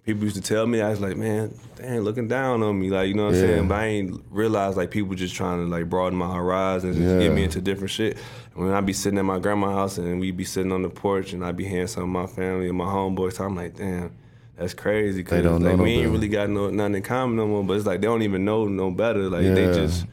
[0.07, 2.91] people used to tell me, I was like, man, they ain't looking down on me.
[2.91, 3.41] Like, you know what I'm Yeah.
[3.41, 3.69] saying?
[3.69, 7.19] But I ain't realized like people just trying to like broaden my horizons and Yeah.
[7.19, 8.17] get me into different shit.
[8.55, 10.89] And when I be sitting at my grandma's house and we be sitting on the
[10.89, 13.77] porch and I be hearing some of my family and my homeboys, talk, I'm like,
[13.77, 14.13] damn.
[14.57, 15.23] That's crazy.
[15.23, 16.13] Cause They don't know like, no we ain't better.
[16.13, 17.63] really got no nothing in common no more.
[17.63, 19.29] But it's like they don't even know no better.
[19.29, 20.07] Like they just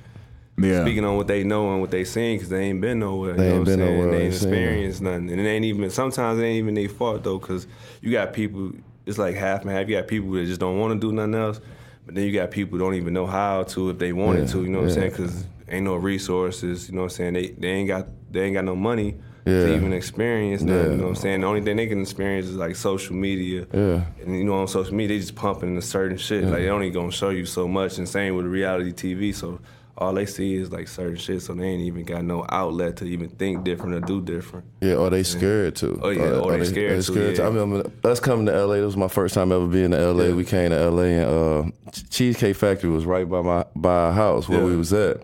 [0.58, 0.82] Yeah.
[0.82, 3.36] speaking on what they know and what they seen because they ain't been nowhere.
[3.36, 3.96] They you know ain't what I'm been saying?
[3.96, 4.58] nowhere, They ain't ain't seen it.
[4.58, 5.90] experienced nothing, and it ain't even.
[5.92, 7.68] Sometimes it ain't even their fault though, because
[8.02, 8.74] you got people.
[9.06, 9.88] It's like half and half.
[9.90, 11.60] You got people that just don't want to do nothing else,
[12.06, 14.54] but then you got people who don't even know how to if they wanted Yeah,
[14.54, 14.64] to.
[14.64, 15.10] You know what I'm saying?
[15.12, 16.90] Because ain't no resources.
[16.90, 17.34] You know what I'm saying?
[17.34, 19.16] They they ain't got they ain't got no money.
[19.46, 19.66] Yeah.
[19.66, 20.92] To even experience nothing, Yeah.
[20.92, 21.42] you know what I'm saying?
[21.42, 23.68] The only thing they can experience is like social media.
[23.74, 24.06] Yeah.
[24.22, 26.46] And you know, on social media, they just pumping a certain shit.
[26.46, 27.98] Like they only gonna show you so much.
[27.98, 29.36] And same with reality TV.
[29.36, 29.60] So
[29.98, 31.42] all they see is like certain shit.
[31.42, 34.66] So they ain't even got no outlet to even think different or do different.
[34.82, 36.00] yeah or they scared too.
[36.02, 37.44] Oh, yeah, or they scared to, yeah.
[37.44, 40.24] I remember us coming to LA this was my first time ever being to LA
[40.26, 40.34] Yeah.
[40.36, 44.50] we came to LA and uh, Cheesecake Factory was right by my by our house
[44.50, 44.66] where Yeah.
[44.66, 45.18] we was at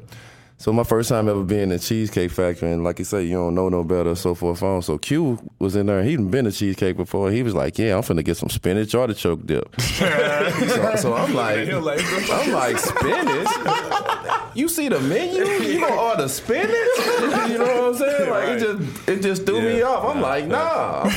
[0.60, 3.55] So my first time ever being in Cheesecake Factory, and like you say, you don't
[3.55, 4.82] know no better, so forth on.
[4.82, 6.03] So Q was in there.
[6.03, 7.32] He'd been to Cheesecake before.
[7.32, 11.69] He was like, "Yeah, I'm finna get some spinach artichoke dip." so, so I'm like,
[11.69, 13.47] I'm like spinach.
[14.60, 15.45] You see the menu?
[15.45, 16.69] You gonna order spinach?
[16.69, 18.30] You know what I'm saying?
[18.30, 20.04] Like it just it just threw me off.
[20.13, 21.04] I'm like, nah.
[21.06, 21.12] I'm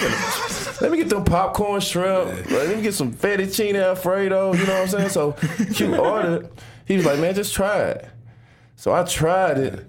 [0.81, 2.51] let me get them popcorn shrimp.
[2.51, 4.53] Let me get some fettuccine alfredo.
[4.55, 5.09] You know what I'm saying?
[5.11, 5.33] So
[5.75, 6.49] Q ordered.
[6.87, 8.09] He was like, man, just try it.
[8.77, 9.87] So I tried it.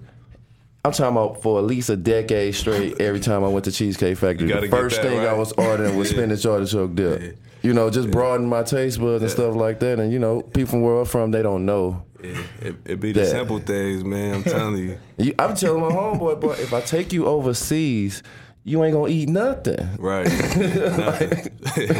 [0.84, 3.00] I'm talking about for at least a decade straight.
[3.00, 6.18] Every time I went to Cheesecake Factory, the first thing I was ordering was Yeah.
[6.18, 7.38] spinach artichoke dip.
[7.62, 9.98] You know, just broaden my taste buds and stuff like that.
[9.98, 12.04] And you know, people from where I'm from, they don't know.
[12.24, 13.26] Yeah, it, it be the That.
[13.26, 14.34] simple things, man.
[14.36, 14.98] I'm telling you.
[15.18, 18.22] You, I'm telling my homeboy, boy, if I take you overseas,
[18.64, 19.96] you ain't gonna eat nothing.
[19.98, 20.26] Right.
[20.56, 21.52] Nothing.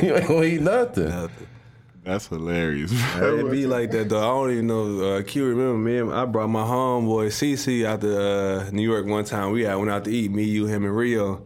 [0.03, 1.09] you ain't gonna eat nothing.
[1.09, 1.47] Nothing.
[2.03, 2.91] That's hilarious.
[2.93, 4.19] It be like that though.
[4.19, 5.01] I don't even know.
[5.17, 5.99] Uh, Q remember me?
[5.99, 9.53] and- I brought my homeboy CC out to uh, New York one time.
[9.53, 10.31] We had went out to eat.
[10.31, 11.43] Me, you, him, and Rio.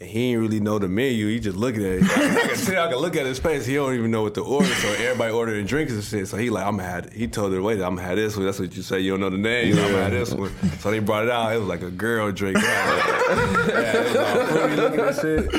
[0.00, 1.28] And he didn't really know the menu.
[1.28, 2.04] He just looking at it.
[2.04, 2.88] I can tell.
[2.88, 3.64] I can look at his face.
[3.64, 4.66] He don't even know what to order.
[4.66, 6.26] So everybody ordering drinks and shit.
[6.26, 7.12] So he like, I'm gonna have.
[7.12, 8.44] He told the waiter, I'm gonna have this one.
[8.44, 8.98] That's what you say.
[9.00, 9.78] You don't know the name.
[9.78, 10.50] I'm gonna have this one.
[10.80, 11.54] So they brought it out.
[11.54, 12.58] It was like a girl drink.
[12.62, 15.50] yeah, it was all fruity looking at shit.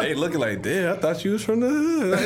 [0.00, 2.18] They looking like, damn, I thought you was from the hood.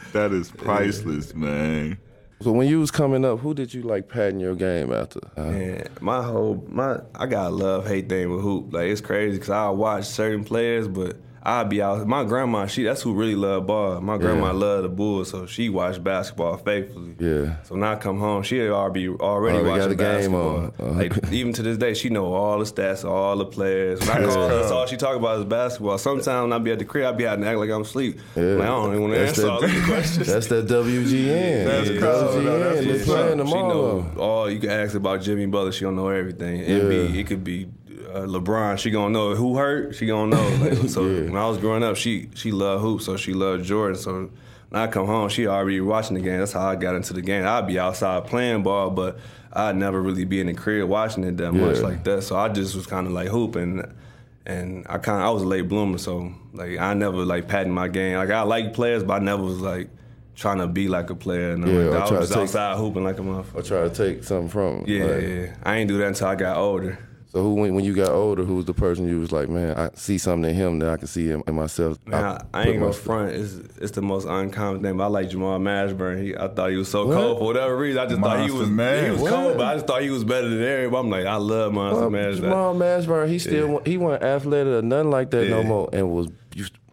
[0.12, 1.98] that is priceless, man.
[2.42, 5.20] So when you was coming up, who did you like patting your game after?
[5.36, 8.72] Man, my whole my I got love hate thing with hoop.
[8.72, 12.06] Like it's crazy because I watch certain players, but I'll be out.
[12.06, 13.98] My grandma, she that's who really loved ball.
[14.02, 14.52] My grandma Yeah.
[14.52, 17.14] loved the Bulls, so she watched basketball faithfully.
[17.18, 17.56] Yeah.
[17.62, 20.56] So when I come home, she already already Already got watching the game basketball.
[20.58, 20.72] on.
[20.78, 20.90] Uh-huh.
[20.98, 24.00] Like even to this day, she know all the stats, all the players.
[24.00, 25.96] When I call her, that's all she talk about is basketball.
[25.96, 28.18] Sometimes when I be at the crib, I be having to act like I'm asleep.
[28.36, 28.42] Yeah.
[28.42, 30.26] Like, I don't even want to answer that- all these questions.
[30.26, 31.64] That's that WGN.
[31.64, 32.00] That's Yeah.
[32.00, 32.44] WGN.
[32.44, 33.68] No, that's what's playing them She all.
[33.68, 34.50] know all.
[34.50, 35.72] You can ask about Jimmy Butler.
[35.72, 36.60] She don't know everything.
[36.60, 37.18] Yeah.
[37.18, 37.66] it could be
[38.14, 38.78] uh, LeBron.
[38.78, 39.94] She gonna know who hurt.
[39.94, 40.48] She gonna know.
[40.60, 41.22] Like, so Yeah.
[41.30, 43.96] when I was growing up, she she loved hoops, so she loved Jordan.
[43.98, 44.30] So
[44.70, 46.38] when I come home, she already watching the game.
[46.38, 47.44] That's how I got into the game.
[47.46, 49.18] I'd be outside playing ball, but
[49.52, 52.22] I'd never really be in the crib watching it that much like that.
[52.22, 53.82] So I just was kind of like hooping.
[54.46, 57.72] And I kind of I was a late bloomer, so like I never like patting
[57.72, 58.16] my game.
[58.16, 59.88] Like I like players, but I never was like
[60.34, 61.50] trying to be like a player.
[61.52, 63.54] And Yeah, like, I was just take- outside hooping like a motherfucker.
[63.56, 64.84] Or try to take something from 'em.
[64.86, 65.54] Yeah, Like, yeah.
[65.62, 66.98] I ain't do that until I got older.
[67.32, 69.76] So who, when, when you got older, who was the person you was like, man,
[69.78, 71.96] I see something in him that I can see in, in myself.
[72.04, 73.30] Man, I, I put ain't my- gonna front.
[73.32, 74.96] It's it's the most uncommon thing.
[74.96, 76.20] But I like Jamal Mashburn.
[76.24, 77.14] He, I thought he was so What?
[77.14, 78.00] cold for whatever reason.
[78.00, 79.04] I just thought he was Mash.
[79.04, 79.30] he was What?
[79.32, 80.98] cold, but I just thought he was better than everybody.
[81.06, 82.36] I'm like, I love Monster Well, Mash.
[82.36, 86.10] Jamal Mashburn, he still wa- he wasn't athletic or nothing like that no more, and
[86.10, 86.32] was you-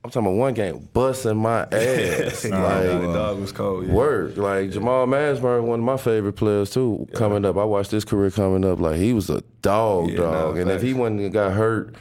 [0.08, 3.88] I'm talking about one game busting my ass like, like the dog was cold.
[3.88, 3.94] Yeah.
[3.94, 7.10] work like Jamal Mashburn, one of my favorite players too.
[7.14, 10.56] Coming up, I watched his career coming up like he was a dog, Yeah, dog,
[10.56, 11.96] nah, and if he wouldn't have got hurt.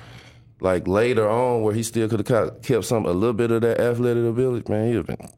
[0.61, 3.79] Like later on, where he still could have kept some a little bit of that
[3.81, 5.29] athletic ability, man, he'd have been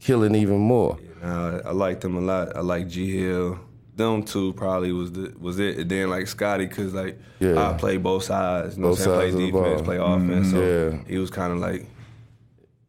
[0.00, 0.98] killing even more.
[1.22, 2.54] Nah, I liked him a lot.
[2.54, 3.58] I like G Hill.
[3.96, 5.78] Them two probably was the, was it.
[5.78, 7.70] And then like Scotty, cause like Yeah.
[7.70, 8.76] I play both sides.
[8.76, 9.50] You know Both what I'm saying?
[9.52, 10.50] Play defense, play offense.
[10.50, 10.96] so mm-hmm.
[10.96, 11.02] yeah.
[11.08, 11.86] he was kind of like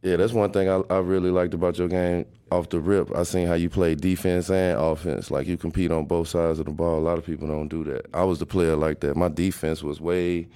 [0.03, 3.15] Yeah, that's one thing I, I really liked about your game off the rip.
[3.15, 5.31] I seen how you play defense and offense.
[5.31, 6.99] Like you compete on both sides of the ball.
[6.99, 8.05] A lot of people don't do that.
[8.13, 9.15] I was the player like that.
[9.15, 10.47] My defense was way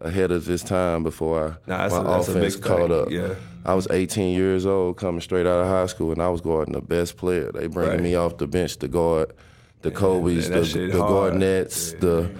[0.00, 3.10] ahead of its time before I, Nah, that's my a- offense big caught up.
[3.10, 3.34] yeah.
[3.66, 6.72] I was 18 years old, coming straight out of high school, and I was guarding
[6.72, 7.52] the best player.
[7.52, 8.02] They bringing Right.
[8.02, 9.32] me off the bench to guard
[9.82, 11.34] the Kobe's, that the, shit the hard.
[11.34, 12.30] Garnetts, the.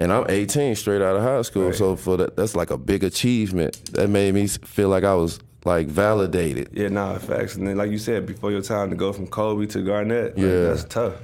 [0.00, 1.72] And I'm 18, straight out of high school.
[1.72, 3.84] So for that, that's like a big achievement.
[3.94, 6.68] That made me feel like I was like validated.
[6.72, 7.56] Yeah, nah, facts.
[7.56, 10.46] And then, like you said, before your time to go from Kobe to Garnett, like,
[10.46, 10.62] Yeah.
[10.68, 11.14] that's tough.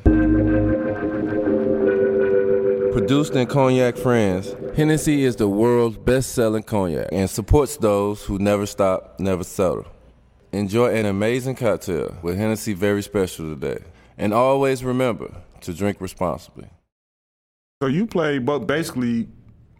[2.92, 8.66] Produced in Cognac France, Hennessy is the world's best-selling cognac and supports those who never
[8.66, 9.86] stop, never settle.
[10.52, 13.82] Enjoy an amazing cocktail with Hennessy very special today.
[14.16, 16.68] And always remember to drink responsibly.
[17.82, 19.28] So you played both basically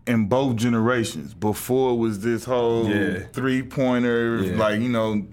[0.07, 1.35] in both generations.
[1.35, 3.21] Before it was this whole Yeah.
[3.33, 4.57] three pointer, Yeah.
[4.59, 5.25] like you know,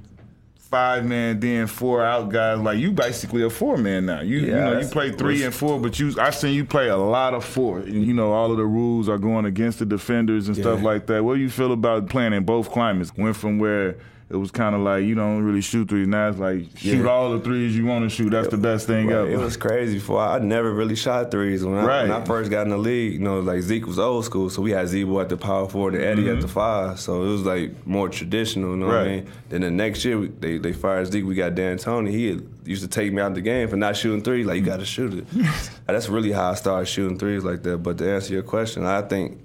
[0.58, 2.60] five man, then four out guys.
[2.60, 4.22] Like you basically a four man now.
[4.22, 6.96] You you know you play three and four, but you I seen you play a
[6.98, 7.80] lot of four.
[7.80, 11.08] And, you know all of the rules are going against the defenders and stuff like
[11.08, 11.26] that.
[11.26, 13.12] What do you feel about playing in both climates?
[13.18, 13.98] Went from where.
[14.32, 16.08] It was kind of like you don't really shoot threes.
[16.08, 17.10] Now it's like shoot Yeah.
[17.10, 18.30] all the threes you want to shoot.
[18.30, 19.30] That's the best thing Right, ever.
[19.30, 20.00] It was crazy.
[20.00, 22.02] For I never really shot threes when I, Right.
[22.04, 23.14] when I first got in the league.
[23.14, 25.96] You know, like Zeke was old school, so we had Z-Bo at the power forward
[25.96, 27.00] and Eddy at the five.
[27.00, 28.72] So it was like more traditional.
[28.72, 29.26] You know what I Mm-hmm.
[29.26, 29.28] Mean?
[29.50, 31.26] Then the next year we, they they fired Zeke.
[31.26, 32.10] We got D'Antoni.
[32.12, 34.46] He used to take me out of the game for not shooting threes.
[34.46, 35.26] Like you got to shoot it.
[35.88, 37.80] That's really how I started shooting threes like that.
[37.80, 39.40] But to answer your question, I think.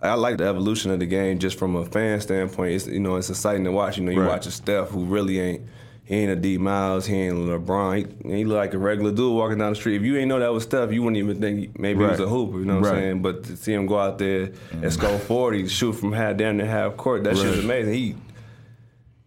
[0.00, 2.72] I like the evolution of the game just from a fan standpoint.
[2.74, 3.98] It's you know it's exciting to watch.
[3.98, 4.28] You know you Right.
[4.28, 5.62] watch a Steph who really ain't
[6.04, 8.24] he ain't a D Miles, he ain't LeBron.
[8.24, 9.96] He, he look like a regular dude walking down the street.
[9.96, 12.26] If you ain't know that was Steph, you wouldn't even think maybe he was a
[12.28, 12.58] hooper.
[12.60, 12.94] You know what Right.
[12.94, 13.22] I'm saying?
[13.22, 16.64] But to see him go out there and score 40, shoot from half down to
[16.66, 17.92] half court, that shit's amazing.
[17.92, 18.14] He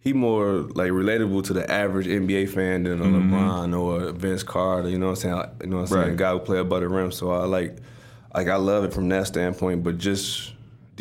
[0.00, 4.42] he more like relatable to the average NBA fan than a LeBron or a Vince
[4.42, 4.88] Carter.
[4.88, 5.50] You know what I'm saying?
[5.62, 6.00] You know what I'm saying?
[6.00, 6.08] Mm-hmm.
[6.08, 6.12] Right.
[6.14, 7.12] A guy who play above the rim.
[7.12, 7.76] So I like,
[8.34, 9.84] like I love it from that standpoint.
[9.84, 10.54] But just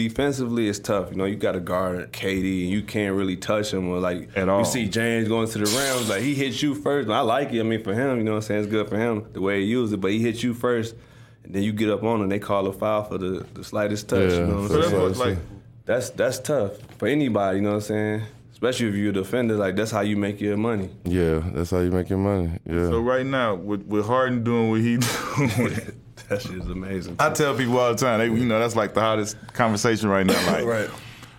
[0.07, 1.11] defensively, it's tough.
[1.11, 3.87] You know, you got to guard KD, and you can't really touch him.
[3.89, 4.59] Or like At all.
[4.59, 7.09] you see James going to the rim, like he hits you first.
[7.09, 7.59] I like it.
[7.59, 8.61] I mean, for him, you know what I'm saying?
[8.63, 9.97] It's good for him the way he used it.
[9.97, 10.95] But he hits you first.
[11.43, 14.07] And then you get up on him, they call a foul for the, the slightest
[14.09, 14.29] touch.
[14.31, 15.01] Yeah, you know what I'm So that's saying?
[15.01, 15.37] what, like
[15.85, 18.21] That's that's tough for anybody, you know what I'm saying?
[18.51, 20.91] Especially if you're a defender, like that's how you make your money.
[21.03, 22.59] Yeah, that's how you make your money.
[22.63, 22.89] Yeah.
[22.89, 24.97] so right now with with Harden doing what he
[25.57, 25.79] doing.
[26.31, 27.17] That shit is amazing.
[27.19, 30.25] I tell people all the time, they, you know, that's like the hottest conversation right
[30.25, 30.51] now.
[30.51, 30.89] Like, Right.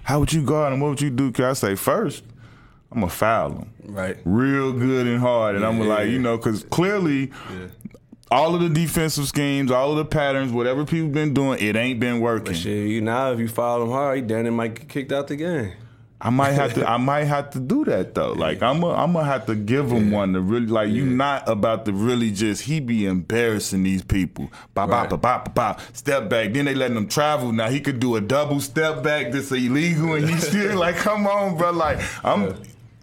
[0.02, 0.80] how would you guard him?
[0.80, 1.32] What would you do?
[1.32, 2.22] Cause I say first,
[2.90, 4.18] I'm gonna foul him Right.
[4.26, 6.12] real good and hard, and I'm Yeah, like, yeah.
[6.12, 7.30] you know, because clearly.
[8.30, 12.00] All of the defensive schemes, all of the patterns, whatever people been doing, it ain't
[12.00, 12.46] been working.
[12.52, 15.12] But shit, you now if you foul him hard, he damn it might get kicked
[15.12, 15.72] out the game.
[16.24, 16.88] I might have to.
[16.88, 18.32] I might have to do that though.
[18.32, 18.80] Like I'm.
[18.84, 20.66] A, I'm gonna have to give him one to really.
[20.68, 22.62] Like you not about to really just.
[22.62, 24.48] He be embarrassing these people.
[24.72, 25.20] Bop bop Right.
[25.20, 25.80] bop bop bop.
[25.92, 26.52] Step back.
[26.52, 27.50] Then they letting him travel.
[27.50, 29.32] Now he could do a double step back.
[29.32, 31.72] This illegal, and he still like, come on, bro.
[31.72, 32.54] Like I'm.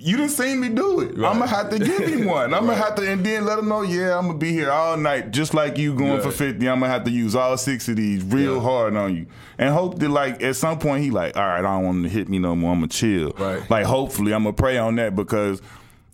[0.02, 1.10] You didn't see me do it.
[1.16, 2.54] I'm gonna have to give him one.
[2.54, 3.82] I'm gonna have to, and then let him know.
[3.82, 6.68] Yeah, I'm gonna be here all night, just like you going for 50.
[6.70, 8.62] I'm gonna have to use all six of these real Yeah.
[8.62, 9.26] hard on you,
[9.58, 12.04] and hope that like at some point he like, all right, I don't want him
[12.04, 12.72] to hit me no more.
[12.72, 13.34] I'm gonna chill.
[13.38, 13.70] Right.
[13.70, 15.62] Like hopefully I'm gonna pray on that because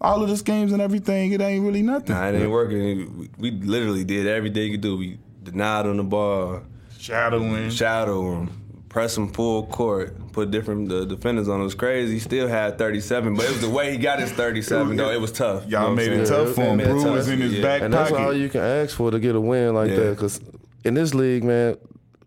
[0.01, 2.15] all of the schemes and everything, it ain't really nothing.
[2.15, 3.29] Nah, it ain't working.
[3.37, 4.97] We, literally did everything you could do.
[4.97, 6.61] We denied on the ball,
[6.97, 7.69] Shadowing.
[7.69, 8.49] shadow him,
[8.95, 11.59] press him full court, put different the defenders on.
[11.59, 12.13] It was crazy.
[12.13, 15.11] He still had 37, but it was the way he got his 37 though.
[15.11, 15.65] It was tough.
[15.65, 16.77] You know Y'all made it tough for him.
[16.77, 17.61] Brew was in his Yeah.
[17.61, 19.97] back And that's all you can ask for to get a win like Yeah.
[19.97, 20.09] that.
[20.11, 20.39] Because
[20.85, 21.75] in this league, man,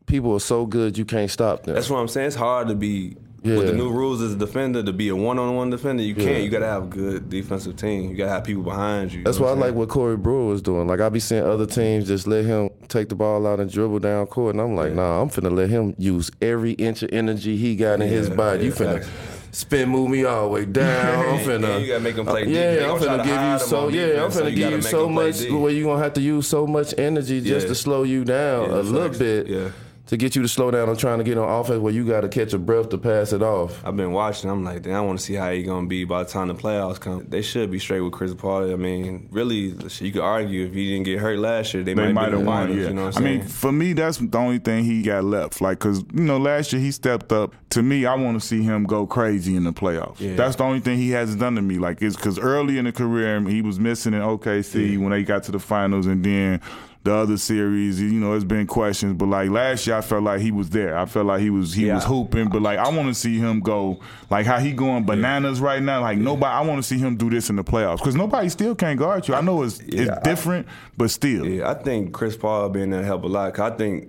[0.05, 1.75] people are so good you can't stop them.
[1.75, 2.27] That's what I'm saying.
[2.27, 5.71] It's hard to be with the new rules as a defender to be a one-on-one
[5.71, 6.03] defender.
[6.03, 6.43] You can't.
[6.43, 8.11] You got to have a good defensive team.
[8.11, 9.19] You got to have people behind you.
[9.21, 10.87] you That's know why I what like what Corey Brewer was doing.
[10.89, 14.01] Like I be seeing other teams just let him take the ball out and dribble
[14.01, 17.57] down court, and I'm like, nah, I'm finna let him use every inch of energy
[17.57, 18.65] he got in his Yeah, body.
[18.67, 19.09] you finna facts.
[19.53, 21.27] spin move me all the way down.
[21.39, 21.69] I'm finna.
[21.69, 23.89] Yeah, you gotta make 'em play Uh, Yeah, I'm finna give you so.
[23.89, 26.67] Yeah, I'm so finna give you so much where you gonna have to use so
[26.67, 27.69] much energy just Yeah.
[27.69, 29.47] to slow you down Yeah, a little bit.
[29.47, 29.69] Yeah.
[30.09, 32.23] To get you to slow down, I'm trying to get on offense where you got
[32.23, 33.85] to catch a breath to pass it off.
[33.85, 34.49] I've been watching.
[34.49, 36.55] I'm like, damn, I want to see how he gonna be by the time the
[36.55, 37.27] playoffs come.
[37.29, 38.73] They should be straight with Chris Paul.
[38.73, 42.11] I mean, really, you could argue if he didn't get hurt last year, they, They
[42.11, 42.79] might might be in have won, finals.
[42.79, 42.89] yeah.
[42.89, 45.61] You know what I I'm mean, for me, that's the only thing he got left.
[45.61, 47.55] Like, cause you know, last year he stepped up.
[47.71, 50.21] To me, I want to see him go crazy in the playoffs.
[50.21, 50.37] Yeah.
[50.37, 51.77] That's the only thing he hasn't done to me.
[51.79, 55.43] Like, it's because early in the career he was missing in OKC when they got
[55.45, 56.63] to the finals, and then
[57.09, 58.01] the other series.
[58.01, 60.97] You know, it's been questions, but like last year, I felt like he was there.
[60.97, 61.95] I felt like he was he Yeah.
[61.97, 65.61] was hooping, but like I want to see him go like how he going bananas
[65.61, 66.03] right now.
[66.03, 68.75] Like nobody, I want to see him do this in the playoffs because nobody still
[68.75, 69.35] can't guard you.
[69.35, 70.67] I know it's Yeah, it's I- different,
[70.97, 71.47] but still.
[71.47, 73.55] Yeah, I think Chris Paul being there help a lot.
[73.55, 74.09] 'cause I think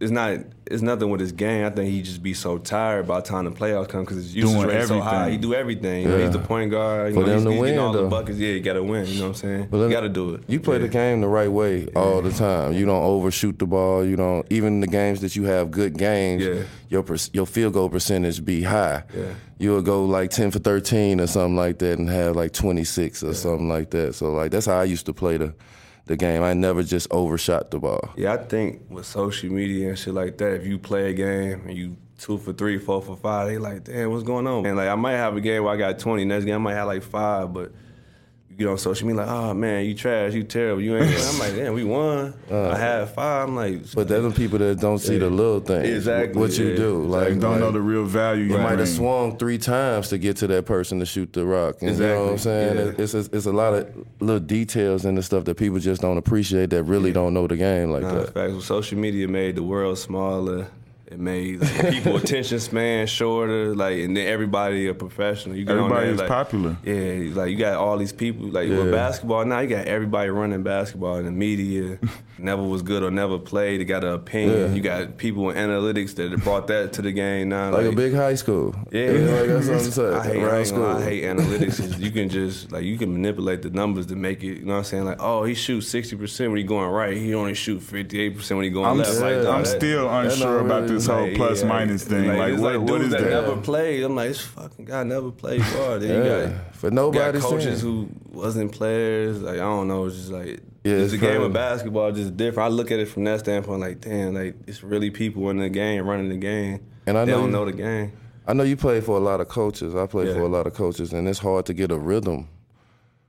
[0.00, 0.38] it's not
[0.70, 1.64] it's nothing with his game.
[1.64, 4.34] I think he just be so tired by the time the playoffs come because his
[4.36, 5.30] usage rate so high.
[5.30, 6.02] He do everything.
[6.02, 6.24] You know, Yeah.
[6.26, 7.08] he's the point guard.
[7.08, 8.02] You For know, them he's, to he's getting win, all though.
[8.04, 8.38] the buckets.
[8.38, 9.06] Yeah, you got to win.
[9.06, 9.68] You know what I'm saying?
[9.70, 10.42] But you got to do it.
[10.46, 10.82] You play yeah.
[10.82, 12.74] the game the right way all the time.
[12.74, 14.04] You don't overshoot the ball.
[14.04, 16.44] You don't even the games that you have good games.
[16.44, 16.62] Yeah.
[16.90, 19.04] Your your field goal percentage be high.
[19.16, 19.24] Yeah.
[19.58, 23.22] You'll go like ten for thirteen or something like that, and have like twenty six
[23.24, 24.14] or something like that.
[24.14, 25.54] So like that's how I used to play the
[26.08, 26.42] the game.
[26.42, 28.10] I never just overshot the ball.
[28.16, 31.62] Yeah, I think with social media and shit like that, if you play a game
[31.66, 34.66] and you two for three, four for five, they like, damn, what's going on?
[34.66, 36.74] And like I might have a game where I got 20, next game I might
[36.74, 37.72] have like five, but
[38.58, 41.16] get on social media like, oh man, you trash, you terrible, you ain't.
[41.16, 42.34] I'm like, damn, we won.
[42.50, 42.70] Uh.
[42.70, 43.48] I had five.
[43.48, 45.86] I'm like, But they're the people that don't see the little things.
[45.86, 47.02] Exactly, What you do.
[47.02, 48.44] Like Like, don't like, know the real value.
[48.44, 51.44] You You might have swung three times to get to that person to shoot the
[51.44, 51.76] rock.
[51.82, 52.76] And You know what I'm saying?
[52.76, 52.92] yeah.
[53.04, 53.86] It's, it's it's a lot of
[54.20, 57.56] little details and the stuff that people just don't appreciate that really don't know the
[57.56, 58.34] game like Nah, that.
[58.34, 58.52] facts.
[58.52, 60.68] Well, social media made the world smaller.
[61.10, 63.74] It made like, people attention span shorter.
[63.74, 65.56] Like, and then everybody a professional.
[65.56, 66.76] You get Everybody there, is like, popular.
[66.84, 68.48] Yeah, like you got all these people.
[68.48, 68.78] Like Yeah.
[68.78, 71.98] with basketball now, you got everybody running basketball in the media.
[72.38, 73.80] never was good or never played.
[73.80, 74.58] They got an opinion.
[74.68, 74.74] Yeah.
[74.74, 77.70] You got people in analytics that brought that to the game now.
[77.70, 78.74] Like a big high school.
[78.92, 80.14] Yeah, know, like that's what I'm saying.
[80.14, 81.02] I hate, I, Around ain't gonna lie, school.
[81.02, 81.98] I hate analytics.
[82.00, 84.58] you can just like you can manipulate the numbers to make it.
[84.58, 85.04] You know what I'm saying?
[85.06, 87.16] Like, oh, he shoots sixty percent when he going right.
[87.16, 89.14] He only shoot fifty eight percent when he going I'm, left.
[89.20, 92.26] like, I'm that- still unsure about really- this whole like, plus yeah, minus thing.
[92.36, 93.30] Like, it's what, what dudes is that that?
[93.30, 94.02] never played.
[94.02, 95.98] I'm like, this fucking guy never played ball.
[95.98, 96.40] Then Yeah.
[96.42, 97.92] you got For nobody got coaches saying.
[97.94, 99.40] who wasn't players.
[99.42, 100.06] Like I don't know.
[100.06, 102.66] It's just like Yeah, it's it's a game of basketball, just different.
[102.72, 103.80] I look at it from that standpoint.
[103.80, 106.80] Like, damn, like it's really people in the game running the game.
[107.06, 108.12] And I they know don't you- know the game.
[108.46, 109.94] I know you play for a lot of coaches.
[109.94, 110.32] I play Yeah.
[110.34, 112.48] for a lot of coaches, and it's hard to get a rhythm.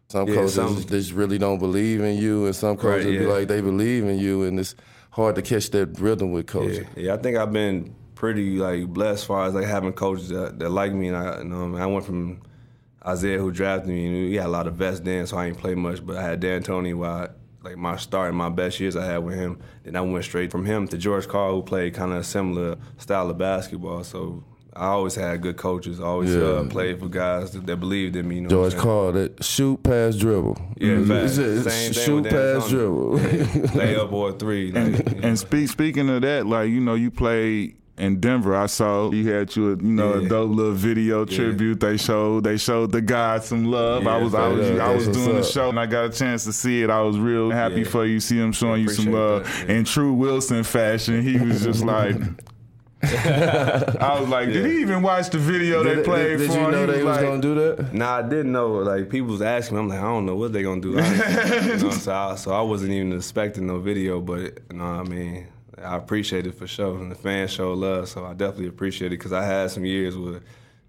[0.08, 3.20] Some Yeah, coaches some- just really don't believe in you, and some coaches right, yeah.
[3.20, 4.76] Be like they believe in you, and it's
[5.20, 6.88] hard to catch that rhythm with coaching.
[6.96, 10.30] Yeah, yeah, I think I've been pretty like blessed as far as like having coaches
[10.30, 12.42] that, that like me, and I, you know, I went from
[13.08, 14.06] Isiah who drafted me.
[14.06, 16.06] And he had a lot of vets then, so I ain't play much.
[16.06, 17.30] But I had D'Antoni, while
[17.64, 19.60] like my start and my best years I had with him.
[19.84, 22.78] Then I went straight from him to George Karl, who played kind of a similar
[22.98, 24.04] style of basketball.
[24.04, 24.44] So
[24.76, 26.00] I always had good coaches.
[26.00, 26.42] I always Yeah.
[26.42, 28.36] uh, played for guys that, that believed in me.
[28.36, 28.84] You know George what I'm saying?
[28.84, 30.58] called it shoot, pass, dribble.
[30.78, 31.38] Yeah, facts.
[31.38, 32.72] It's just Same thing shoot, with Dan pass, Tony.
[32.72, 33.20] dribble.
[33.80, 34.72] layup or three.
[34.72, 34.92] Like, you
[35.22, 35.28] know.
[35.28, 38.56] And speak, speaking of that, like you know, you played in Denver.
[38.56, 41.80] I saw you had you, a, you know, a dope little video tribute.
[41.82, 44.08] They showed they showed the guys some love.
[44.08, 44.80] I was I was up.
[44.80, 46.90] I was That's doing the show and I got a chance to see it.
[46.90, 47.90] I was real happy Yeah.
[47.90, 48.20] for you.
[48.22, 49.76] See him showing you some love that, yeah.
[49.76, 51.22] in true Wilson fashion.
[51.24, 52.16] He was just like.
[53.04, 56.66] I was like, did he even watch the video they played did, did for you
[56.66, 56.72] him?
[56.72, 57.93] know He they was like, gonna do that?
[57.93, 58.74] Nah, I didn't know.
[58.74, 61.00] Like people was asking me, I'm like, I don't know what they gonna do.
[61.00, 64.84] I, you know, so, I, so I wasn't even expecting no video, but you know,
[64.97, 65.47] what I mean,
[65.82, 69.18] I appreciate it for sure, and the fans show love, so I definitely appreciate it
[69.18, 70.41] because I had some years where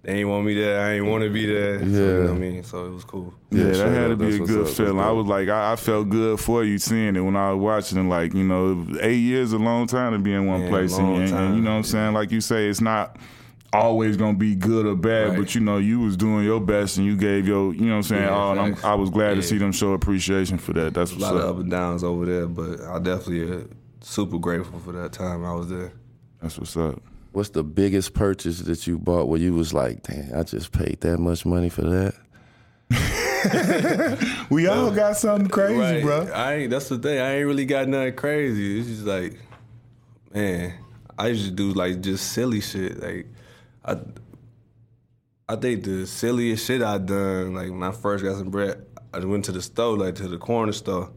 [0.03, 1.79] they ain't want me there, I ain't want to be there.
[1.81, 2.23] So, you know Yeah.
[2.29, 3.35] what I mean, so it was cool.
[3.51, 4.99] Yeah, Yeah, that straight had to be that's a good up, that's feeling.
[5.01, 7.99] I was like, I, I felt good for you seeing it when I was watching
[7.99, 8.09] it.
[8.09, 10.97] Like, you know, eight years is a long time to be in one Yeah, place,
[10.97, 11.55] and, long and- and time.
[11.57, 12.15] you know what I'm saying.
[12.15, 13.17] Like you say, it's not
[13.73, 15.39] always gonna be good or bad, Right.
[15.39, 17.97] but you know, you was doing your best and you gave your, you know what
[17.99, 18.23] I'm saying.
[18.25, 18.77] Yeah, all, and I'm.
[18.83, 20.95] I was glad to see them show appreciation for that.
[20.95, 21.51] That's A what's lot of up.
[21.57, 23.61] up and downs over there, but I definitely uh,
[24.01, 25.93] super grateful for that time I was there.
[26.43, 27.01] That's what's up.
[27.33, 31.01] What's the biggest purchase that you bought where you was like, damn, I just paid
[31.03, 32.15] that much money for that?
[34.51, 36.03] We all got something crazy, Right.
[36.03, 36.29] bro.
[36.35, 36.71] I ain't.
[36.71, 37.19] That's the thing.
[37.21, 38.81] I ain't really got nothing crazy.
[38.81, 39.39] It's just like,
[40.35, 40.75] man,
[41.19, 43.01] I used to do like just silly shit.
[43.01, 43.27] Like,
[43.85, 43.97] I,
[45.49, 47.55] I think the silliest shit I done.
[47.55, 50.37] Like when I first got some bread, I went to the store, like to the
[50.39, 51.11] corner store.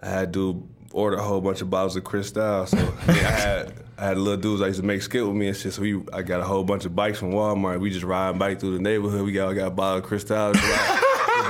[0.00, 2.66] I had to order a whole bunch of bottles of Cristal.
[2.66, 2.76] So
[3.08, 3.72] I had.
[3.98, 5.72] I had little dudes I used to make skit with me and shit.
[5.72, 7.80] So we, I got a whole bunch of bikes from Walmart.
[7.80, 9.22] We just riding bike through the neighborhood.
[9.22, 10.52] We got, got a bottle of Cristal.
[10.52, 11.04] Just ride-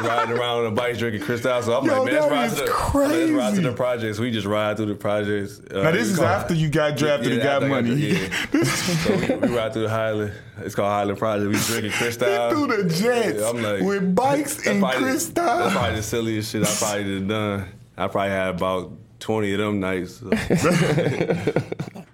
[0.07, 1.61] riding around on the bikes drinking Cristal.
[1.63, 3.73] So I'm Yo, like, man, let's that ride, is to the, let's ride to the
[3.73, 4.19] projects.
[4.19, 5.61] We just ride through the projects.
[5.71, 7.95] Uh, Now this is call- after you got drafted and got after I money.
[7.97, 8.29] yeah.
[8.65, 10.33] so we, we ride through the Highland.
[10.61, 11.51] It's called Highland Project.
[11.53, 12.51] We drinking Cristal.
[12.51, 15.45] through the jets Yeah, I'm like, with bikes and probably- Cristal.
[15.45, 17.69] That's probably the silliest shit I probably done done.
[17.99, 20.15] I probably had about 20 of them nights.
[20.15, 20.31] So.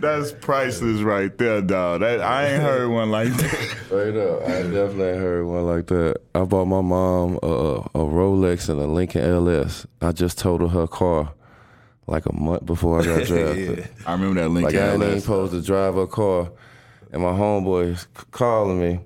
[0.00, 2.00] That's priceless right there, dog.
[2.00, 3.76] That I ain't heard one like that.
[3.86, 6.16] Straight up, I definitely ain't heard one like that.
[6.34, 9.86] I bought my mom a, a Rolex and a Lincoln LS.
[10.00, 11.32] I just totaled her car
[12.06, 13.88] like a month before I got drafted.
[14.06, 14.64] I remember that link.
[14.64, 15.22] Like I ain't LS.
[15.22, 16.50] supposed to drive a car,
[17.12, 19.00] and my homeboy c- calling me,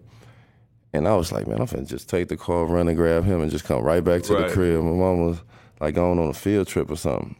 [0.93, 3.41] and I was like, man, I'm finna just take the car, run and grab him,
[3.41, 4.49] and just come right back to Right.
[4.49, 4.83] the crib.
[4.85, 5.43] My mom was
[5.81, 7.37] like going on a field trip or something.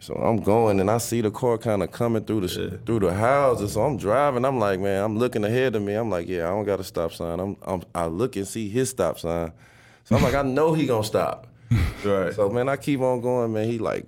[0.00, 3.00] So I'm going and I see the car kind of coming through the sh through
[3.00, 3.72] the houses.
[3.72, 4.44] So I'm driving.
[4.44, 5.94] I'm like, man, I'm looking ahead of me.
[5.94, 7.40] I'm like, yeah, I don't got a stop sign.
[7.40, 9.52] I'm, I'm I look and see his stop sign.
[10.04, 11.46] So I'm like, I know he gonna stop.
[12.04, 12.32] Right.
[12.32, 13.68] So man, I keep on going, man.
[13.68, 14.06] He like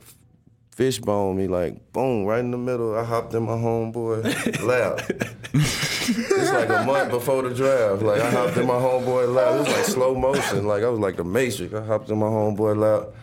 [0.71, 2.97] fishbone me, like boom, right in the middle.
[2.97, 5.01] I hopped in my homeboy lap.
[5.53, 8.03] it's like a month before the draft.
[8.03, 9.55] Like I hopped in my homeboy lap.
[9.55, 10.69] It was like slow motion.
[10.69, 11.75] Like I was like the Matrix.
[11.75, 13.15] I hopped in my homeboy lap.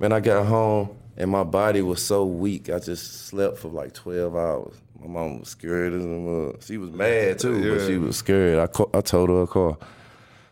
[0.00, 2.70] Man, I got home and my body was so weak.
[2.70, 4.74] I just slept for like 12 hours.
[5.00, 6.62] My mom was scared as a mug.
[6.62, 8.58] She was mad too, but she was scared.
[8.58, 9.78] I I told her a call.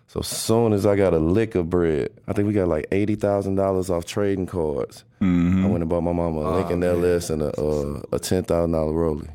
[0.08, 3.14] So soon as I got a lick of bread, I think we got like eighty
[3.14, 5.04] thousand dollars off trading cards.
[5.22, 8.72] I went and bought my mama a Lincoln LS and a uh, a ten thousand
[8.72, 9.28] dollar Rolly.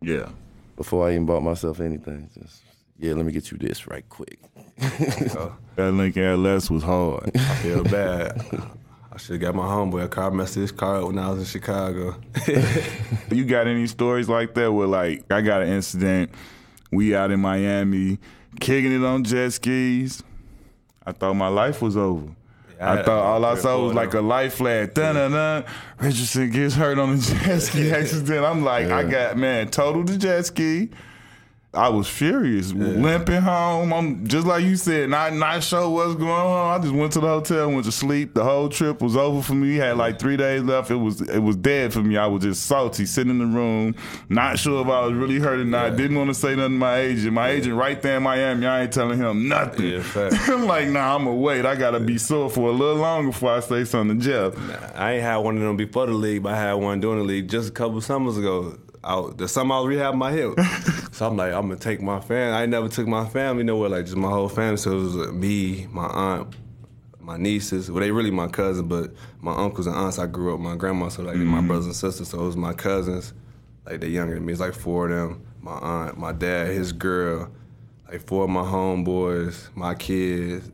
[0.00, 0.30] Yeah.
[0.76, 2.30] before I even bought myself anything.
[2.32, 2.62] Just
[2.98, 4.38] yeah, let me get you this right quick.
[5.76, 7.30] That Lincoln LS was hard.
[7.34, 8.40] I feel bad.
[9.20, 10.30] Should have got my homeboy a car.
[10.30, 12.16] I messed his car up when I was in Chicago.
[13.30, 16.30] you got any stories like that where like I got an incident,
[16.90, 18.18] we out in Miami,
[18.60, 20.22] kicking it on jet skis.
[21.04, 22.26] I thought my life was over.
[22.78, 24.94] Yeah, I I- thought all I saw was like a life flag.
[24.94, 25.64] Dun dun dun.
[25.98, 28.44] Richardson gets hurt on the jet ski accident.
[28.44, 30.88] I'm like, I got man, total the jet ski.
[31.72, 33.92] I was furious, limping home.
[33.92, 36.80] I'm just like you said, not not sure what's going on.
[36.80, 38.34] I just went to the hotel, went to sleep.
[38.34, 39.76] The whole trip was over for me.
[39.76, 40.90] Had like three days left.
[40.90, 42.16] It was it was dead for me.
[42.16, 43.94] I was just salty, sitting in the room,
[44.28, 45.94] not sure if I was really hurt or not.
[45.94, 47.32] Didn't want to say nothing to my agent.
[47.34, 49.86] My agent right there in Miami, I ain't telling him nothing.
[49.86, 50.02] Yeah.
[50.48, 51.64] I'm like, nah, I'm gonna wait.
[51.64, 54.96] I gotta be sore for a little longer before I say something to Jeff.
[54.96, 57.24] I ain't had one of them before the league, but I had one during the
[57.24, 58.76] league just a couple summers ago.
[59.02, 60.60] I, the summer I was rehabbing my hip.
[61.12, 62.54] so I'm like, I'm gonna take my family.
[62.54, 64.76] I never took my family nowhere, like just my whole family.
[64.76, 66.54] So it was uh, me, my aunt,
[67.18, 67.90] my nieces.
[67.90, 71.08] Well, they really my cousins, but my uncles and aunts I grew up, my grandma,
[71.08, 72.28] so like my brothers and sisters.
[72.28, 73.32] So it was my cousins,
[73.86, 74.52] like they younger than me.
[74.52, 75.46] It's like four of them.
[75.62, 77.50] My aunt, my dad, his girl,
[78.10, 80.70] like four of my homeboys, my kids.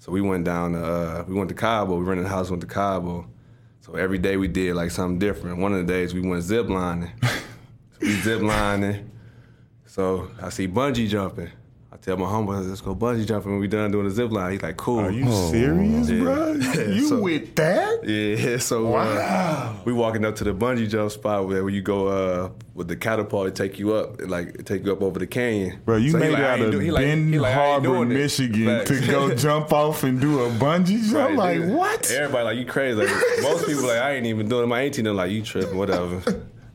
[0.00, 1.96] So we went down to uh, we went to Cabo.
[1.96, 3.26] We rented a house, went to Cabo.
[3.80, 5.58] So every day we did like something different.
[5.58, 7.12] One of the days we went zip lining.
[8.04, 9.10] we zip lining.
[9.86, 11.50] So I see bungee jumping.
[11.92, 14.50] I tell my homeboy, let's go bungee jumping when we done doing the zip line.
[14.52, 14.98] He's like, cool.
[14.98, 16.22] Are you serious, Yeah.
[16.22, 16.52] bro?
[16.88, 18.00] You So- with that?
[18.04, 22.50] Yeah, so uh, we walking up to the bungee jump spot where you go uh,
[22.74, 25.26] with the catapult, it take you up, it, like it take you up over the
[25.28, 25.80] canyon.
[25.84, 28.04] Bro, you So made like, out of do- like- Ben he like, Harbor.
[28.04, 28.90] Michigan Facts.
[28.90, 31.14] to go jump off and do a bungee jump.
[31.14, 31.74] Right, like, nigga.
[31.76, 32.10] what?
[32.10, 32.98] Everybody like you crazy.
[33.00, 33.08] Like
[33.42, 34.68] most people like I ain't even doing.
[34.68, 36.20] My auntie them like you tripping, whatever.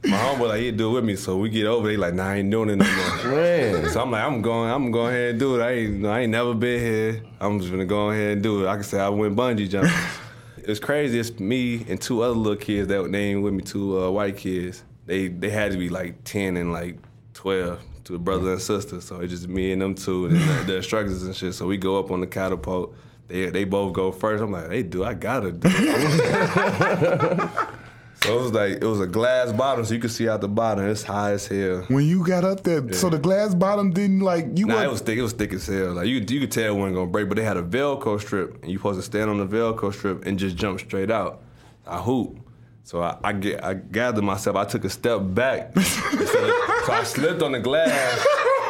[0.04, 1.88] My homeboy like he'd do it with me, so we get over.
[1.88, 3.36] They like nah, I ain't doing it no more.
[3.36, 5.64] Man, So I'm like, I'm going, I'm going ahead and do it.
[5.64, 7.22] I ain't, I ain't never been here.
[7.40, 8.70] I'm just gonna go ahead and do it.
[8.70, 9.92] I can say I went bungee jumping.
[10.58, 11.20] it's crazy.
[11.20, 13.62] It's me and two other little kids that they ain't with me.
[13.62, 14.84] Two uh, white kids.
[15.06, 16.98] They they had to be like ten and like
[17.34, 17.82] twelve.
[18.06, 19.02] To the brother and sister.
[19.02, 21.54] So it's just me and them two and the, the instructors and shit.
[21.54, 22.96] So we go up on the catapult.
[23.28, 24.42] They they both go first.
[24.42, 25.04] I'm like, they do.
[25.04, 25.70] I gotta do.
[28.22, 28.26] it.
[28.26, 30.48] so it was like it was a glass bottom, so you could see out the
[30.48, 30.86] bottom.
[30.88, 31.86] It's high as hell.
[31.88, 34.66] When you got up there, so the glass bottom didn't like you.
[34.68, 35.18] Nah, it was thick.
[35.18, 35.94] It was thick as hell.
[35.94, 37.28] Like you, you could tell it wasn't gonna break.
[37.30, 40.26] But they had a Velcro strip, and you supposed to stand on the Velcro strip
[40.26, 41.42] and just jump straight out.
[41.88, 42.38] I hoop.
[42.84, 44.56] So I, I get, I gathered myself.
[44.56, 45.76] I took a step back.
[45.76, 47.92] Of- so I slipped on the glass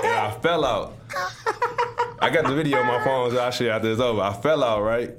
[0.04, 0.97] and I fell out.
[2.22, 3.32] I got the video on my phone.
[3.32, 4.22] So I'll show you after it's over.
[4.22, 5.12] I fell out, right?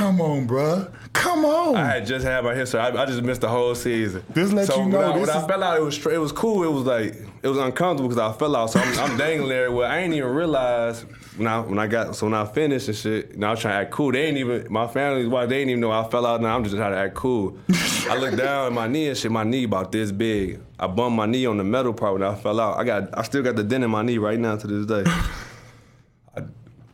[0.00, 0.90] Come on, bruh.
[1.12, 1.76] Come on.
[1.76, 2.80] I had just had my history.
[2.80, 4.24] I, I just missed the whole season.
[4.30, 6.14] This let so you when know I, this when I fell out, it was straight,
[6.14, 6.62] it was cool.
[6.62, 8.70] It was like it was uncomfortable because I fell out.
[8.70, 9.70] So I'm, I'm dangling there.
[9.70, 11.02] Well, I ain't even realize
[11.36, 13.32] when I when I got so when I finished and shit.
[13.32, 14.10] And I was trying to act cool.
[14.10, 16.40] They ain't even my family's why they ain't even know I fell out.
[16.40, 17.58] Now I'm just trying to act cool.
[18.08, 19.30] I looked down at my knee and shit.
[19.30, 20.60] My knee about this big.
[20.78, 22.78] I bumped my knee on the metal part when I fell out.
[22.78, 25.04] I got I still got the dent in my knee right now to this day.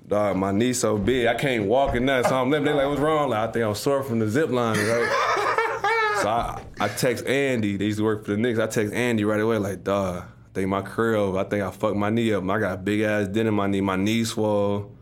[0.07, 2.29] Dog, my knee so big, I can't walk and nothing.
[2.29, 2.73] So I'm limping.
[2.73, 3.31] They like, what's wrong?
[3.31, 6.19] Like, I think I'm sore from the zip line, right?
[6.23, 7.77] so I, I text Andy.
[7.77, 8.61] They used to work for the Knicks.
[8.61, 11.39] I text Andy right away, like, dog, I think my over.
[11.39, 12.49] I think I fucked my knee up.
[12.49, 13.81] I got a big ass dent in my knee.
[13.81, 14.93] My knee swole.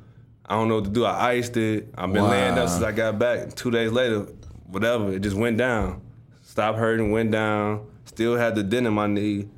[0.46, 1.04] I don't know what to do.
[1.04, 1.88] I iced it.
[1.96, 3.54] I've been laying up since I got back.
[3.54, 4.26] Two days later,
[4.66, 6.00] whatever, it just went down.
[6.42, 7.86] Stopped hurting, went down.
[8.04, 9.48] Still had the dent in my knee.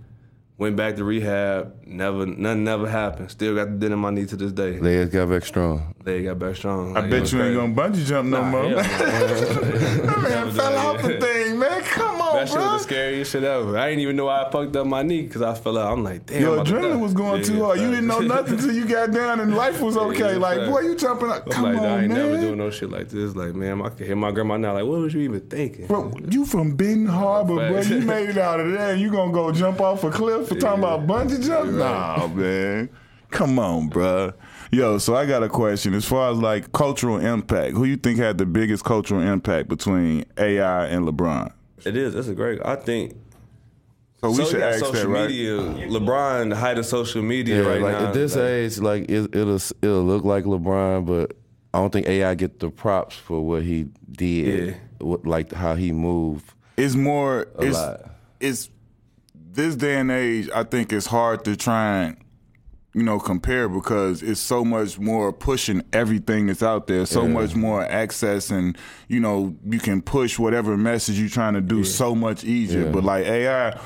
[0.59, 1.75] Went back to rehab.
[1.87, 3.31] Never, nothing never happened.
[3.31, 4.79] Still got the dent in my knee to this day.
[4.81, 5.95] legs got back strong.
[6.03, 6.97] They got back strong.
[6.97, 7.75] I Like, it bet was you ain't crazy.
[7.75, 8.83] gonna bungee jump no Nah, more.
[8.83, 10.17] hell no.
[10.23, 11.36] man fell off the thing, man.
[11.87, 13.77] Come on, that shit was the scariest shit ever.
[13.79, 15.93] I didn't even know I fucked up my knee because I fell out.
[15.93, 16.41] I'm like, damn.
[16.43, 16.97] Your I'm about to adrenaline die.
[16.97, 17.81] was going Yeah, too hard.
[17.81, 20.33] You didn't know nothing till you got down and life was okay.
[20.33, 20.71] yeah, like, facts.
[20.71, 21.45] boy, you jumping up.
[21.47, 22.19] I'm Come like, on, I ain't man.
[22.19, 23.35] never doing no shit like this.
[23.35, 24.75] Like, man, I can hear my grandma now.
[24.75, 25.87] Like, what was you even thinking?
[25.87, 27.75] Bro, you from Benton Harbor, bro.
[27.75, 27.89] Facts.
[27.91, 28.93] You made it out of there.
[28.93, 30.95] and You gonna go jump off a cliff for talking Yeah.
[30.95, 31.71] about bungee jump?
[31.73, 32.89] Nah, man.
[33.31, 34.33] Come on, bro.
[34.71, 35.95] Yo, so I got a question.
[35.95, 40.25] As far as like cultural impact, who you think had the biggest cultural impact between
[40.39, 41.53] AI and LeBron?
[41.87, 42.15] It is.
[42.15, 42.61] That's a great.
[42.65, 43.15] I think.
[44.21, 45.29] So we so should you ask social that, right?
[45.29, 45.57] media.
[45.89, 48.07] LeBron, the height of social media Yeah, right like now.
[48.09, 51.37] at this like, age, like it, it'll it'll look like LeBron, but
[51.75, 54.75] I don't think AI get the props for what he did, Yeah.
[55.07, 56.51] what, like how he moved.
[56.79, 57.47] It's more.
[57.59, 58.11] A it's, lot.
[58.41, 58.71] it's
[59.35, 60.49] this day and age.
[60.55, 62.17] I think it's hard to try and
[62.97, 67.05] you know compare because it's so much more pushing everything that's out there.
[67.05, 67.29] So Yeah.
[67.29, 68.77] much more access, and
[69.09, 72.85] you know you can push whatever message you're trying to do so much easier.
[72.87, 72.91] Yeah.
[72.91, 73.79] But like AI.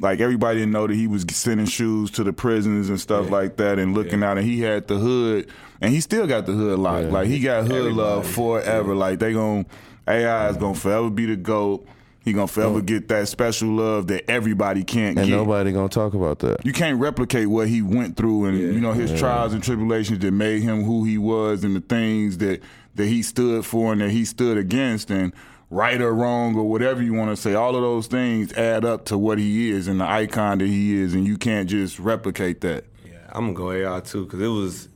[0.00, 3.56] Like everybody didn't know that he was sending shoes to the prisons and stuff like
[3.58, 5.48] that, and looking out, and he had the hood,
[5.82, 7.06] and he still got the hood locked.
[7.06, 7.12] Yeah.
[7.12, 8.94] Like he got hood love forever.
[8.94, 9.66] Like they gon'
[10.08, 11.86] AI is gonna forever be the goat.
[12.24, 12.80] He gonna forever oh.
[12.80, 15.22] get that special love that everybody can't get.
[15.22, 15.36] And get.
[15.36, 16.64] nobody gonna talk about that.
[16.64, 20.30] you can't replicate what he went through and you know his trials and tribulations that
[20.30, 22.60] made him who he was and the things that
[22.94, 25.32] that he stood for and that he stood against and
[25.70, 29.06] right or wrong or whatever you want to say all of those things add up
[29.06, 32.60] to what he is and the icon that he is and you can't just replicate
[32.60, 34.88] that Yeah, I'm gonna go AI too because it was,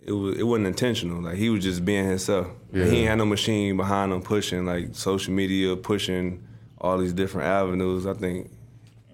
[0.00, 1.20] it was, it wasn't intentional.
[1.20, 2.46] Like he was just being himself.
[2.72, 2.84] Yeah.
[2.84, 6.45] He ain't had no machine behind him pushing like social media, pushing
[6.80, 8.06] all these different avenues.
[8.06, 8.50] I think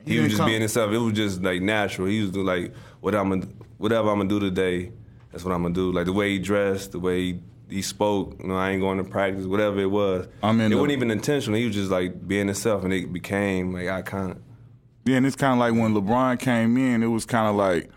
[0.04, 0.92] he, was just come- being himself.
[0.92, 2.08] It was just like natural.
[2.08, 3.46] He was do- like, what I'm gonna,
[3.78, 4.92] whatever I'm gonna do today,
[5.30, 5.92] that's what I'm gonna do.
[5.92, 7.40] Like the way he dressed, the way he,
[7.70, 8.36] he spoke.
[8.40, 10.26] You know, I ain't going to practice, whatever it was.
[10.42, 11.58] I mean, it the- wasn't even intentional.
[11.58, 14.38] He was just like being himself, and it became like iconic.
[15.04, 17.90] Yeah, and it's kind of like when LeBron came in, it was kind of like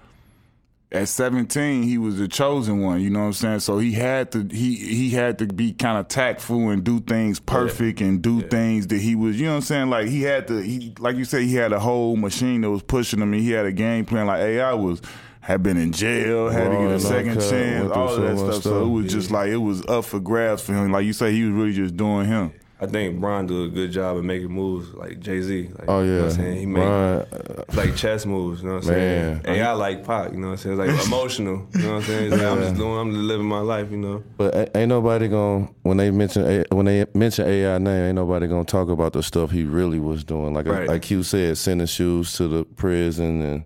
[0.96, 3.60] at 17 he was the chosen one, you know what I'm saying?
[3.60, 7.40] So he had to he he had to be kind of tactful and do things
[7.40, 9.90] perfect and do things that he was, you know what I'm saying?
[9.90, 12.82] Like he had to he like you said he had a whole machine that was
[12.84, 15.02] pushing him and he had a game plan like AI was
[15.42, 18.40] had been in jail, had to get a second chance, all of so that much
[18.40, 18.64] stuff.
[18.64, 18.88] So it stuff.
[18.90, 20.92] was just like it was up for grabs for him.
[20.92, 22.52] Like you say, he was really just doing him.
[22.82, 25.70] I think Brian do a good job of making moves like Jay Z.
[25.80, 26.58] Like, Oh you know oh, yeah, what I'm saying?
[26.58, 27.26] He make Brian,
[27.74, 29.44] like chess moves, you know what I'm Man.
[29.46, 29.60] saying?
[29.62, 30.80] AI like Pac, you know what I'm saying?
[30.82, 32.32] It's like emotional, you know what I'm saying?
[32.32, 34.24] Like, I'm just doing, I'm just living my life, you know?
[34.38, 38.66] But ain't nobody gonna when they mention when they mention AI name, ain't nobody gonna
[38.66, 40.54] talk about the stuff he really was doing.
[40.54, 40.88] Like Right.
[40.88, 43.64] like you said, sending shoes to the prison and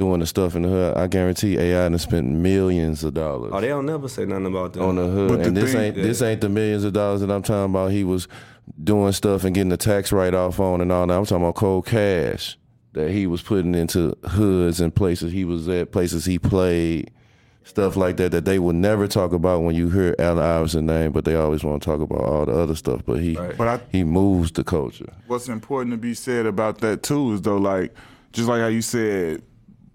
[0.00, 0.96] doing the stuff in the hood.
[0.96, 4.72] I guarantee AI done spent millions of dollars Oh, they don't never say nothing about
[4.72, 4.82] that.
[4.82, 5.28] on the hood.
[5.28, 7.70] But the and this thing- ain't this ain't the millions of dollars that I'm talking
[7.70, 7.92] about.
[7.92, 8.26] He was
[8.82, 11.12] doing stuff and getting the tax write off on and all that.
[11.14, 12.56] I'm talking about cold cash
[12.94, 17.10] that he was putting into hoods and places he was at, places he played,
[17.62, 21.12] stuff like that that they would never talk about when you hear Allen Iverson name,
[21.12, 23.02] but they always want to talk about all the other stuff.
[23.04, 23.54] But he Right.
[23.58, 25.12] But I he moves the culture.
[25.26, 27.92] what's important to be said about that too is though like
[28.32, 29.42] just like how you said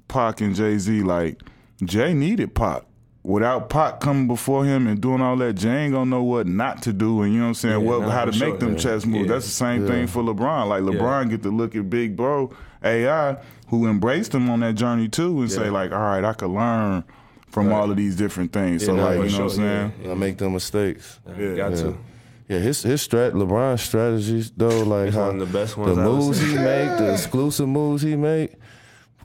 [0.08, 1.42] Pac and Jay Z like
[1.84, 2.84] Jay needed Pac.
[3.24, 6.84] Without Pac coming before him and doing all that, Jay ain't gonna know what not
[6.84, 8.50] to do and you know what I'm saying, Yeah, what no, how to for make
[8.52, 8.78] sure, them yeah.
[8.78, 9.28] chess moves.
[9.28, 9.34] Yeah.
[9.34, 10.68] That's the same thing for LeBron.
[10.68, 12.52] Like LeBron get to look at Big Bro
[12.84, 13.38] AI
[13.70, 17.04] who embraced him on that journey too and say like, all right, I could learn
[17.48, 18.86] from all of these different things.
[18.86, 19.94] so no, like, you know what I'm saying?
[20.04, 20.12] yeah.
[20.12, 21.20] I make them mistakes.
[21.28, 21.78] Yeah, got Yeah.
[21.78, 21.98] to.
[22.48, 25.96] Yeah, his his strat LeBron's strategies though, like It's how one of the best ones
[25.96, 28.54] the moves he make, the exclusive moves he make.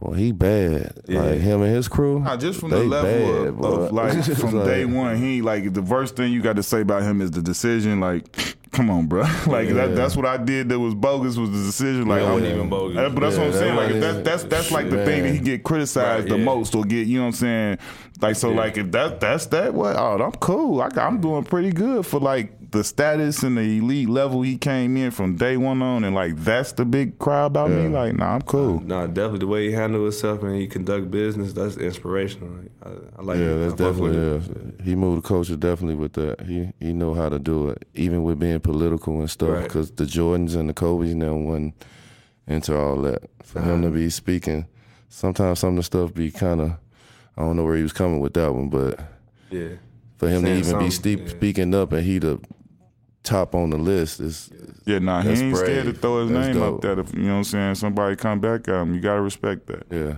[0.00, 0.98] Boy, he bad.
[1.06, 1.20] Yeah.
[1.22, 2.20] Like him and his crew.
[2.20, 5.42] Nah, just from they the level bad, of, of like from like- day one, he
[5.42, 8.00] like the first thing you got to say about him is the decision.
[8.00, 9.20] Like, come on, bro.
[9.46, 10.70] like that, that's what I did.
[10.70, 11.36] That was bogus.
[11.36, 12.06] Was the decision.
[12.08, 12.96] Like, It wasn't even bogus.
[12.96, 13.76] Uh, But that's what I'm Yeah, saying.
[13.76, 16.38] that Like was- that's that's that's like the thing that he get criticized Right, the
[16.38, 16.44] yeah.
[16.44, 17.06] most or get.
[17.06, 17.78] You know what I'm saying?
[18.22, 19.74] Like so, like if that that's that.
[19.74, 19.96] What?
[19.96, 20.80] Oh, I'm cool.
[20.80, 24.96] I, I'm doing pretty good for like the status and the elite level he came
[24.96, 27.88] in from day one on, and like that's the big cry about me.
[27.88, 28.80] Like, nah, I'm cool.
[28.80, 32.48] Nah, definitely the way he handled himself and he conduct business, that's inspirational.
[32.50, 33.58] Like, I, I like Yeah, it.
[33.58, 34.84] that's I fuck definitely yeah.
[34.84, 36.42] He moved the culture definitely with that.
[36.42, 39.50] He he know how to do it, even with being political and stuff.
[39.50, 39.62] Right.
[39.64, 41.74] Because the Jordans and the Kobe's now went
[42.46, 43.22] into all that.
[43.42, 44.66] For him to be speaking,
[45.08, 46.70] sometimes some of the stuff be kind of,
[47.36, 49.00] I don't know where he was coming with that one, but
[49.50, 49.70] Yeah.
[50.18, 51.28] for him Saying to even be something, ste- yeah.
[51.28, 52.38] speaking up and he the
[53.22, 54.50] top on the list is
[54.86, 56.76] Yeah, nah, he That's ain't scared to throw his That's name dope.
[56.76, 56.98] up there.
[57.00, 57.74] If, you know what I'm saying?
[57.76, 58.94] Somebody come back at him.
[58.94, 59.84] You got to respect that.
[59.90, 60.14] yeah.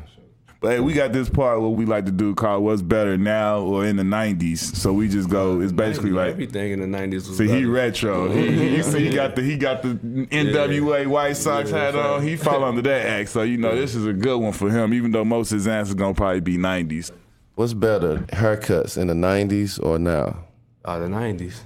[0.61, 3.59] But hey, we got this part what we like to do called "What's Better Now"
[3.63, 4.59] or in the '90s.
[4.77, 5.61] So we just go.
[5.61, 8.31] It's basically like everything in the nineties was See, he retro.
[8.31, 9.95] He, he, you see, he got the he got the
[10.31, 12.23] NWA White Sox Yeah, hat on.
[12.23, 13.31] He fall under that act.
[13.31, 14.95] So you know, this is a good one for him.
[14.95, 17.11] Even though most of his answers gonna probably be '90s.
[17.57, 20.45] What's better, haircuts in the '90s or now?
[20.85, 21.61] Oh, the nineties,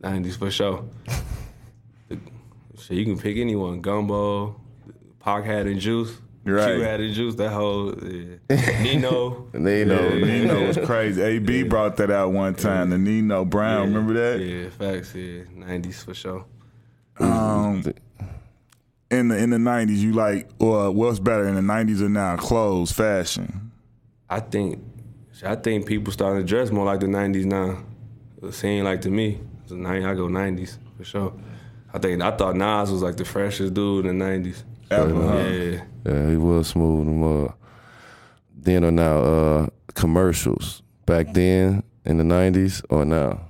[0.00, 0.84] nineties for sure.
[2.76, 3.80] so you can pick anyone.
[3.80, 4.60] Gumbo,
[5.20, 6.16] Pac had and Juice.
[6.44, 6.76] Right.
[6.76, 7.34] Q had and Juice.
[7.34, 8.82] That whole yeah.
[8.82, 9.46] Nino.
[9.52, 9.68] Know.
[9.68, 11.20] Yeah, Nino was crazy.
[11.20, 12.90] AB brought that out one time.
[12.90, 14.44] The Nino Brown, remember that?
[14.44, 15.14] Yeah, facts.
[15.14, 16.44] Yeah, nineties for sure.
[17.18, 17.84] Um,
[19.10, 22.36] in the in the '90s, you like or what's better in the '90s or now?
[22.36, 23.72] Clothes, fashion.
[24.28, 24.82] I think,
[25.44, 27.82] I think people starting to dress more like the '90s now.
[28.42, 29.40] It seemed like to me,
[29.70, 31.32] it's a 90, I go '90s for sure.
[31.92, 34.62] I think I thought Nas was like the freshest dude in the '90s.
[34.90, 35.38] Ever, huh?
[35.38, 37.52] Yeah, Yeah, he was smooth and uh,
[38.56, 43.40] then or now uh, commercials back then in the '90s or now.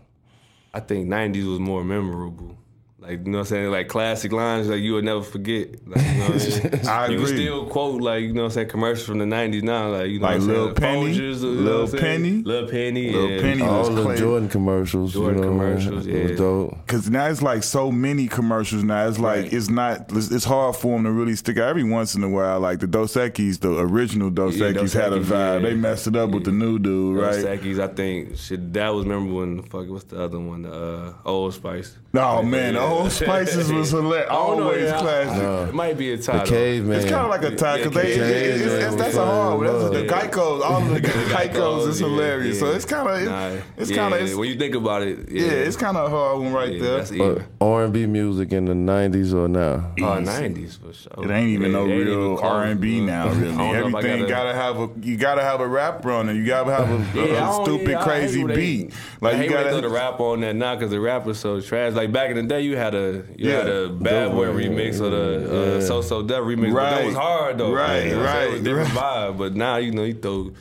[0.75, 2.59] I think '90s was more memorable.
[3.01, 5.69] Like you know what I'm saying, like classic lines like you would never forget.
[5.89, 6.87] Like, you know what I mean?
[6.89, 9.63] I You can still quote like you know what I'm saying commercials from the '90s
[9.63, 11.15] now, like you know Like what I'm Lil saying, Penny?
[11.17, 12.03] Folgers, you know Lil what I'm saying?
[12.03, 12.43] Penny?
[12.43, 13.41] Lil Penny, Lil yeah.
[13.41, 13.63] Penny.
[13.63, 14.17] All the clean.
[14.19, 15.13] Jordan commercials.
[15.15, 15.69] Jordan you know, man.
[15.79, 16.37] commercials, It was yeah.
[16.37, 16.87] dope.
[16.87, 19.09] Cause now it's like so many commercials now.
[19.09, 19.53] It's like Right.
[19.53, 20.13] it's not.
[20.13, 21.69] It's it's hard for them to really stick out.
[21.71, 24.93] Every once in a while, like the Dos Equis, the original Dos Yeah, Equis Dos
[24.93, 25.63] had a vibe.
[25.63, 25.69] yeah.
[25.71, 27.59] They messed it up with the new dude, Dos right?
[27.61, 29.43] Equis, I think shit that was memorable.
[29.43, 30.63] And fuck, what's the other one?
[30.63, 31.97] The uh, Old Spice.
[32.13, 32.97] No man, the Yeah.
[33.03, 34.31] Old Spices was oh, hilarious.
[34.31, 35.69] I don't know, Always yeah, classic.
[35.69, 36.47] It might be a The title.
[36.47, 36.97] caveman.
[37.01, 38.17] It's kind of like a tie because Yeah, they.
[38.17, 39.67] yeah, it- it- it's, it's- that's a hard one.
[39.67, 40.11] That's the yeah.
[40.11, 40.63] Geico's.
[40.63, 41.01] All of the
[41.35, 42.59] Geico's is yeah, hilarious.
[42.61, 43.23] So it's kind of.
[43.25, 44.37] Nah, It's kind of.
[44.39, 46.83] when you think about it, yeah, Yeah, it's kind of a hard one right yeah,
[46.83, 46.97] there.
[46.99, 47.47] That's But even.
[47.61, 49.93] R&B music in the '90s or now?
[50.03, 51.25] Oh, nineties for sure.
[51.25, 53.29] It ain't even no real even R and B now.
[53.29, 56.29] Really, don't know if I everything gotta, have a you gotta have a rapper on
[56.29, 56.35] it.
[56.35, 58.93] You gotta have a, a- Yeah, I a stupid yeah, crazy hate they- beat.
[58.93, 59.71] I Like hate you when they gotta.
[59.71, 61.93] throw the rap on that now because the rapper's so trash.
[61.95, 65.11] Like back in the day, you had a you had a Bad Boy remix or
[65.11, 66.73] the uh, So So Def remix.
[66.73, 67.73] But that was hard though.
[67.73, 69.39] Right, know what It was right, different vibe.
[69.39, 70.53] But now you know you throw.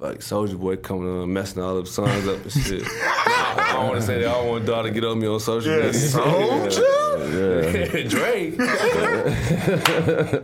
[0.00, 2.82] Like Soulja Boy coming on messing all the songs up and shit.
[2.86, 4.28] I don't want to say that.
[4.28, 6.00] I don't want Dog to get on me on social Yeah, media.
[7.34, 8.08] Soulja.
[8.10, 8.56] Drake.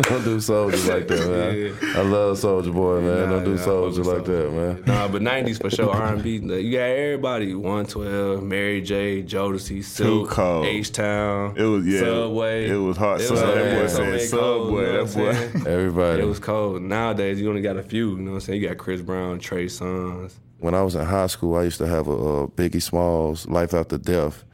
[0.05, 1.97] Don't do soldiers like that, man.
[1.97, 3.29] I love Soulja Boy, man.
[3.31, 4.83] Don't do Nah, I soldier like with that, man.
[4.87, 5.91] Nah, but nineties for sure.
[5.91, 6.37] R and B.
[6.37, 7.55] You got everybody.
[7.55, 10.67] One Twelve, Mary J, Jodeci, Silk, cold.
[10.67, 11.55] H Town.
[11.57, 12.01] It was yeah.
[12.01, 12.69] Subway.
[12.69, 13.21] It was hard.
[13.21, 14.83] It So was that so boy many said cold, Subway.
[14.87, 15.53] you know That what I'm boy.
[15.63, 15.67] saying?
[15.67, 16.23] Everybody.
[16.23, 16.83] It was cold.
[16.83, 18.11] Nowadays, you only got a few.
[18.11, 18.63] You know what I'm saying?
[18.63, 20.35] You got Chris Brown, Trey Songz.
[20.59, 23.75] when I was in high school, I used to have a, uh Biggie Smalls "Life
[23.75, 24.45] After Death,"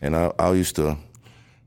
[0.00, 0.96] and I, I used to,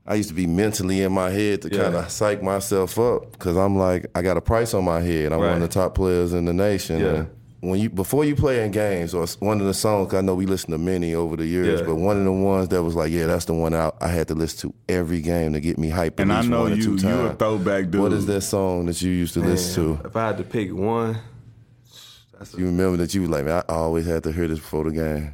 [0.08, 1.82] I used to be mentally in my head to Yeah.
[1.84, 5.32] kind of psych myself up because I'm like, I got a price on my head.
[5.32, 7.00] I'm one of the top players in the nation.
[7.00, 7.24] Yeah.
[7.62, 10.34] And when you before you play in games or one of the songs, I know
[10.36, 11.86] we listened to many over the years, Yeah.
[11.86, 14.28] but one of the ones that was like, yeah, that's the one I, I had
[14.28, 16.20] to listen to every game to get me hyped.
[16.20, 16.96] And I know you.
[16.96, 18.00] You a throwback dude.
[18.00, 20.06] What is that song that you used to listen to?
[20.06, 21.18] If I had to pick one,
[22.56, 24.90] You remember that you was like, man, I always had to hear this before the
[24.92, 25.32] game.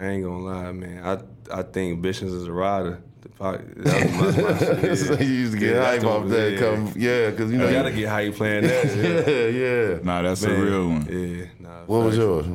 [0.00, 1.04] I ain't gonna lie, man.
[1.04, 3.00] I I think Bishops is a rider.
[3.22, 4.98] The po- That was my, my shit.
[4.98, 6.52] So you used to get Yeah, hype off that.
[6.52, 6.58] yeah.
[6.58, 8.84] Come, yeah, because you oh, know You you gotta get hype playing that.
[8.96, 9.32] Yeah.
[9.34, 9.98] yeah, yeah.
[10.02, 11.06] Nah, that's Man, a real one.
[11.08, 11.44] Yeah.
[11.60, 12.46] Nah, What was yours?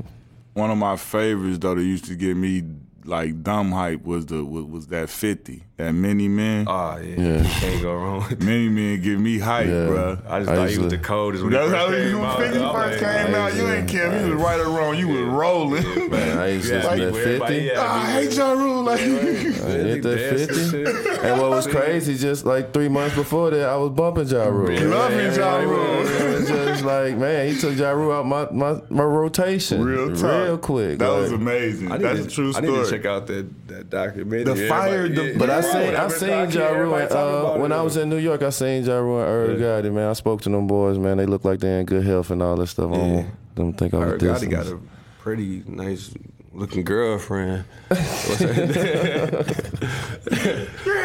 [0.53, 2.63] One of my favorites though that used to get me
[3.07, 6.65] like dumb hype was the was, was that fifty that many men.
[6.67, 7.15] Oh yeah.
[7.17, 7.37] Yeah.
[7.43, 8.19] You can't go wrong.
[8.19, 8.45] with that.
[8.45, 9.73] Many Men give me hype, Yeah.
[9.73, 10.21] bruh.
[10.29, 12.15] I just I thought used he was to- the coldest when That's how first you
[12.15, 12.37] came out.
[12.39, 13.55] when 50 I'm first like, came out.
[13.55, 14.11] You ain't care.
[14.13, 14.95] if You was right or wrong.
[14.97, 16.09] You was rolling.
[16.09, 17.55] Man, I used to Yeah, like, that 50.
[17.55, 18.83] yeah, Ah, I hate Ja Rule.
[18.83, 21.27] Like, I hit that 50.
[21.27, 24.71] And what was crazy, just like three months before that, I was bumping Ja Rule.
[24.89, 26.66] Loving Man, Ja Rule.
[26.79, 29.83] It was like, man, he took Ja Rule out my, my, my rotation.
[29.83, 30.23] real talk.
[30.45, 30.99] Real quick.
[30.99, 31.91] That like- was amazing.
[31.91, 32.67] I need That's to- a true story.
[32.67, 34.43] I need to check out that that documentary.
[34.55, 37.75] The fire, the- But I yeah, seen I seen can't Ja Rule uh, when it.
[37.75, 38.41] I was in New York.
[38.43, 40.09] I seen Ja Rule and Irv Gotti, man.
[40.09, 41.17] I spoke to them boys, man.
[41.17, 42.91] They look like they're in good health and all that stuff.
[42.91, 43.03] I Yeah.
[43.15, 44.79] don't, don't think I was Irv Gotti got a
[45.19, 46.13] pretty nice
[46.57, 47.63] looking girlfriend.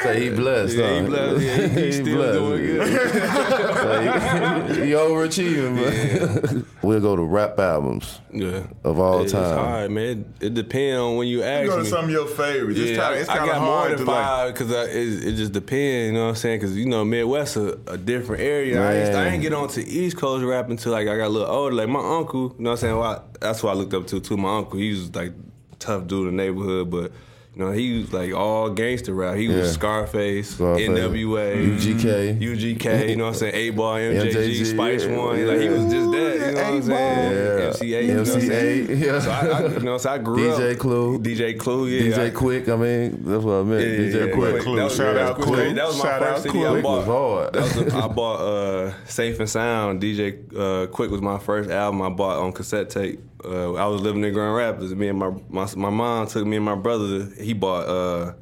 [0.03, 0.77] Say he blessed.
[0.77, 1.43] Yeah, he blessed.
[1.45, 2.87] Yeah, he- he still doing good.
[2.89, 6.67] Say he, he overachieving, man.
[6.83, 8.67] we'll go to rap albums yeah.
[8.83, 9.57] of all It's time.
[9.59, 10.25] hard, man.
[10.41, 11.89] It depends on when you ask You Go to me.
[11.91, 12.79] some of your favorites.
[12.81, 14.71] it's Yeah, kind of it's I, I kind of more hard than to five because
[14.73, 16.07] it, it just depends.
[16.07, 16.59] You know what I'm saying?
[16.61, 18.83] Because you know Midwest a, a different area.
[18.83, 21.29] I, ain't, I ain't get on to East Coast rap until like I got a
[21.29, 21.75] little older.
[21.77, 22.97] Like my uncle, you know what I'm saying?
[22.97, 24.36] Well, I, that's what I looked up to too.
[24.36, 25.32] My uncle, he was like
[25.78, 27.12] tough dude in the neighborhood, but
[27.55, 29.36] You know, he was like all gangster rap.
[29.36, 29.59] He Yeah.
[29.59, 32.38] was Scarface, Scarface, NWA, UGK.
[32.40, 33.11] UGK.
[33.11, 33.55] You know what I'm saying?
[33.76, 35.47] 8Ball, MJG, MJG, Spice yeah, One.
[35.47, 36.32] Like he was just that.
[36.32, 37.32] You know what I'm saying?
[37.32, 37.66] Yeah.
[37.66, 38.07] MC Eiht.
[38.07, 38.80] You know what I'm saying?
[38.88, 39.20] MC Eiht, yeah.
[39.20, 40.61] So I, I, you know, so I grew up.
[40.61, 41.18] DJ Clue.
[41.18, 41.86] DJ Clue.
[41.88, 42.16] Yeah.
[42.16, 43.80] DJ I- Quik, I mean, that's what I meant.
[43.82, 44.53] Yeah, DJ yeah, Quik.
[44.57, 44.62] yeah.
[44.62, 44.76] Clue.
[44.76, 45.74] That was, Shout out was Clue.
[45.74, 46.66] That was my Shout out first CD Clue.
[46.66, 46.97] I Quik bought.
[46.97, 47.53] was hard.
[47.53, 50.01] That was the- I bought uh, Safe and Sound.
[50.01, 53.20] DJ uh, Quik was my first album I bought on cassette tape.
[53.45, 54.95] Uh, I was living in Grand Rapids.
[54.95, 57.28] Me and my, my my mom took me and my brother.
[57.40, 58.32] He bought uh,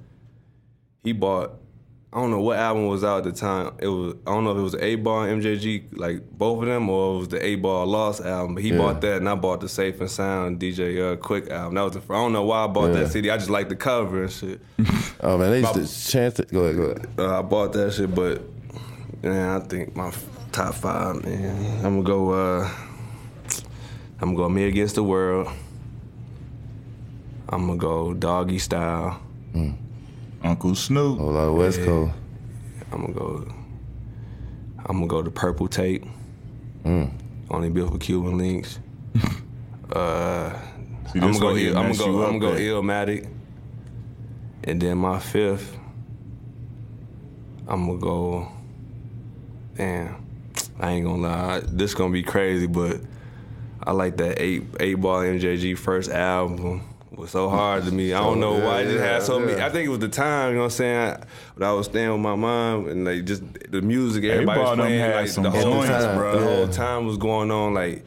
[1.03, 1.53] he bought.
[2.13, 3.73] I don't know what album was out at the time.
[3.79, 6.89] It was I don't know if it was 8Ball and MJG, like both of them,
[6.91, 8.57] or it was the 8Ball Lost album.
[8.57, 8.79] But he Yeah.
[8.79, 11.75] bought that, and I bought the Safe and Sound DJ uh, Quik album.
[11.77, 12.01] That was the.
[12.13, 13.05] I don't know why I bought Yeah.
[13.05, 13.31] that CD.
[13.31, 14.61] I just like the cover and shit.
[15.23, 15.75] Oh man, they used
[16.07, 16.51] to chant it.
[16.51, 17.07] Go ahead, go ahead.
[17.19, 18.43] Uh, I bought that shit, but
[19.23, 20.11] man, I think my
[20.51, 21.85] top five, man.
[21.85, 22.67] I'm gonna go.
[24.21, 25.49] I'm gonna go me against the world.
[27.49, 29.21] I'm gonna go doggy style.
[30.43, 31.19] Uncle Snoop.
[31.19, 32.13] A lot of West Coast.
[32.93, 33.47] I'm gonna go.
[34.87, 36.05] I'm gonna go to purple tape.
[36.85, 37.11] Mm.
[37.51, 38.79] Only built for Cuban Linx.
[39.93, 40.51] uh,
[41.13, 41.57] See, I'm gonna go.
[41.57, 42.23] Ill- I'm gonna go.
[42.25, 42.61] I'm gonna go.
[42.61, 43.29] Illmatic.
[44.65, 45.77] And then my fifth.
[47.67, 48.49] I'm gonna go.
[49.77, 50.27] Damn,
[50.79, 51.61] I ain't gonna lie.
[51.67, 53.01] This gonna be crazy, but
[53.83, 56.83] I like that eight eight ball MJG first album.
[57.13, 58.15] Was so hard to me.
[58.15, 58.83] I don't know why.
[58.83, 59.61] It just had so many.
[59.61, 60.51] I think it was the time.
[60.51, 61.17] You know what I'm saying?
[61.57, 64.25] But I was staying with my mom, and like just the music.
[64.25, 66.39] Everybody was Eight Ball done playing had like some the whole time, bro.
[66.39, 67.75] The whole time was going on.
[67.75, 68.07] Like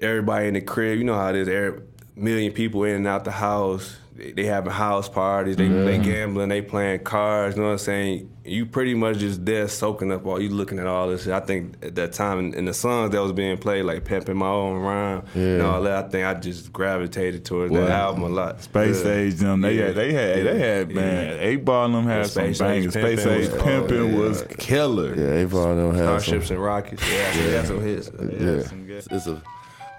[0.00, 0.98] everybody in the crib.
[0.98, 1.48] You know how it is.
[1.48, 1.80] Every,
[2.14, 3.96] million people in and out the house.
[4.18, 5.54] They, they having house parties.
[5.56, 6.48] They they gambling.
[6.48, 7.54] They playing cards.
[7.56, 8.30] You know what I'm saying?
[8.44, 10.40] You pretty much just there soaking up all.
[10.42, 11.24] You looking at all this.
[11.24, 11.32] shit.
[11.32, 14.48] I think at that time and, the songs that was being played like pimping my
[14.48, 15.64] own rhyme and Yeah.
[15.66, 16.06] all that.
[16.06, 17.80] I think I just gravitated towards Wow.
[17.82, 18.60] that album a lot.
[18.62, 19.12] Space Yeah.
[19.12, 19.86] Age, them they Yeah.
[19.86, 20.94] had, they had, they had, Yeah.
[20.96, 21.36] man.
[21.40, 22.92] Eight Ball and them had Yeah, some Space Age bangers.
[22.94, 25.14] Space Pimpin' Age was- Pimpin' oh, was killer.
[25.14, 26.18] Yeah, Avon don't have some.
[26.20, 27.02] Starships and Rockets.
[27.12, 27.50] Yeah, yeah.
[27.58, 28.10] had some hits.
[28.18, 28.62] Yeah.
[29.16, 29.42] It's a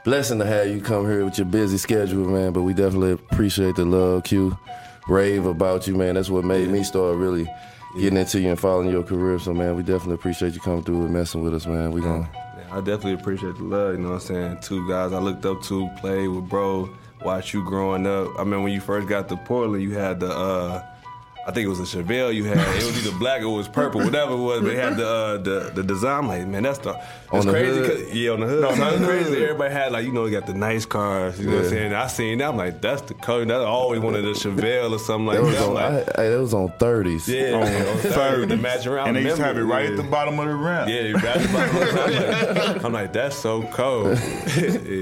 [0.03, 2.53] blessing to have you come here with your busy schedule, man.
[2.53, 4.57] But we definitely appreciate the love, Q.
[5.07, 6.15] Rave about you, man.
[6.15, 7.47] That's what made me start really
[7.97, 9.39] getting into you and following your career.
[9.39, 11.91] So, man, we definitely appreciate you coming through and messing with us, man.
[11.91, 12.29] We gonna.
[12.71, 14.59] I definitely appreciate the love, you know what I'm saying?
[14.61, 16.87] Two guys I looked up to, played with bro,
[17.23, 18.27] watched you growing up.
[18.37, 20.85] I mean when you first got to Portland, you had the uh
[21.47, 22.59] I think it was a Chevelle you had.
[22.59, 24.61] It was either black or it was purple, whatever it was.
[24.61, 26.25] But it had the uh, the the design.
[26.25, 26.93] I'm like, man, that's the
[27.37, 27.79] it's the crazy.
[27.79, 27.89] hood?
[28.07, 28.61] 'cause- yeah, on the hood.
[28.61, 29.43] No, so it's crazy.
[29.43, 31.39] Everybody had like you know, they got the nice cars.
[31.39, 31.93] You know what I'm saying?
[31.93, 32.49] I seen that.
[32.49, 33.45] I'm like, that's the color.
[33.45, 35.67] That I always wanted a Chevelle or something like That was that.
[35.67, 35.73] On.
[35.73, 37.27] like, I, I, that was on thirties.
[37.29, 37.67] yeah, on on
[37.97, 38.13] third.
[38.13, 39.09] third, the match around.
[39.09, 39.73] And they used to have it Remember?
[39.75, 40.89] right at the bottom of the ramp.
[40.89, 44.17] Yeah, that's about I'm, like, I'm like, that's so cold.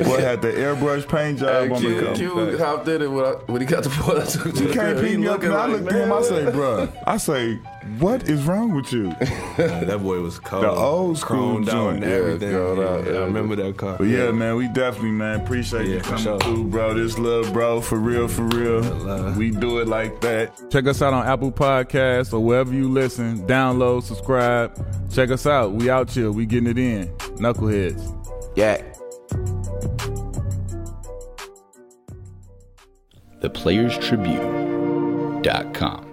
[0.07, 2.15] What had the airbrush paint job Hey, on the Q, cover.
[2.51, 4.19] Q hopped in it when, I, when he got the ball.
[4.19, 5.19] I took to You the can't crib.
[5.19, 5.41] Me up.
[5.43, 6.11] And I like, looked at him.
[6.13, 7.03] I say, bruh.
[7.05, 7.59] I say,
[7.99, 9.09] what is wrong with you?
[9.57, 10.63] that boy was cold.
[10.63, 12.03] The old school Chromed out joint.
[12.03, 12.51] and Yeah, everything.
[12.51, 13.19] Yeah, out, yeah, yeah.
[13.19, 13.95] I remember that car.
[13.97, 16.39] But yeah, man, we definitely, man, appreciate you Yeah, for coming sure.
[16.39, 16.93] through, bro.
[16.93, 19.33] This love, bro, for real, for real.
[19.33, 20.69] We do it like that.
[20.69, 23.45] Check us out on Apple Podcasts or wherever you listen.
[23.47, 24.75] Download, subscribe.
[25.11, 25.73] Check us out.
[25.73, 26.31] We out here.
[26.31, 27.07] We getting it in.
[27.37, 28.13] Knuckleheads.
[28.55, 28.81] Yeah.
[33.41, 36.06] theplayerstribune.com.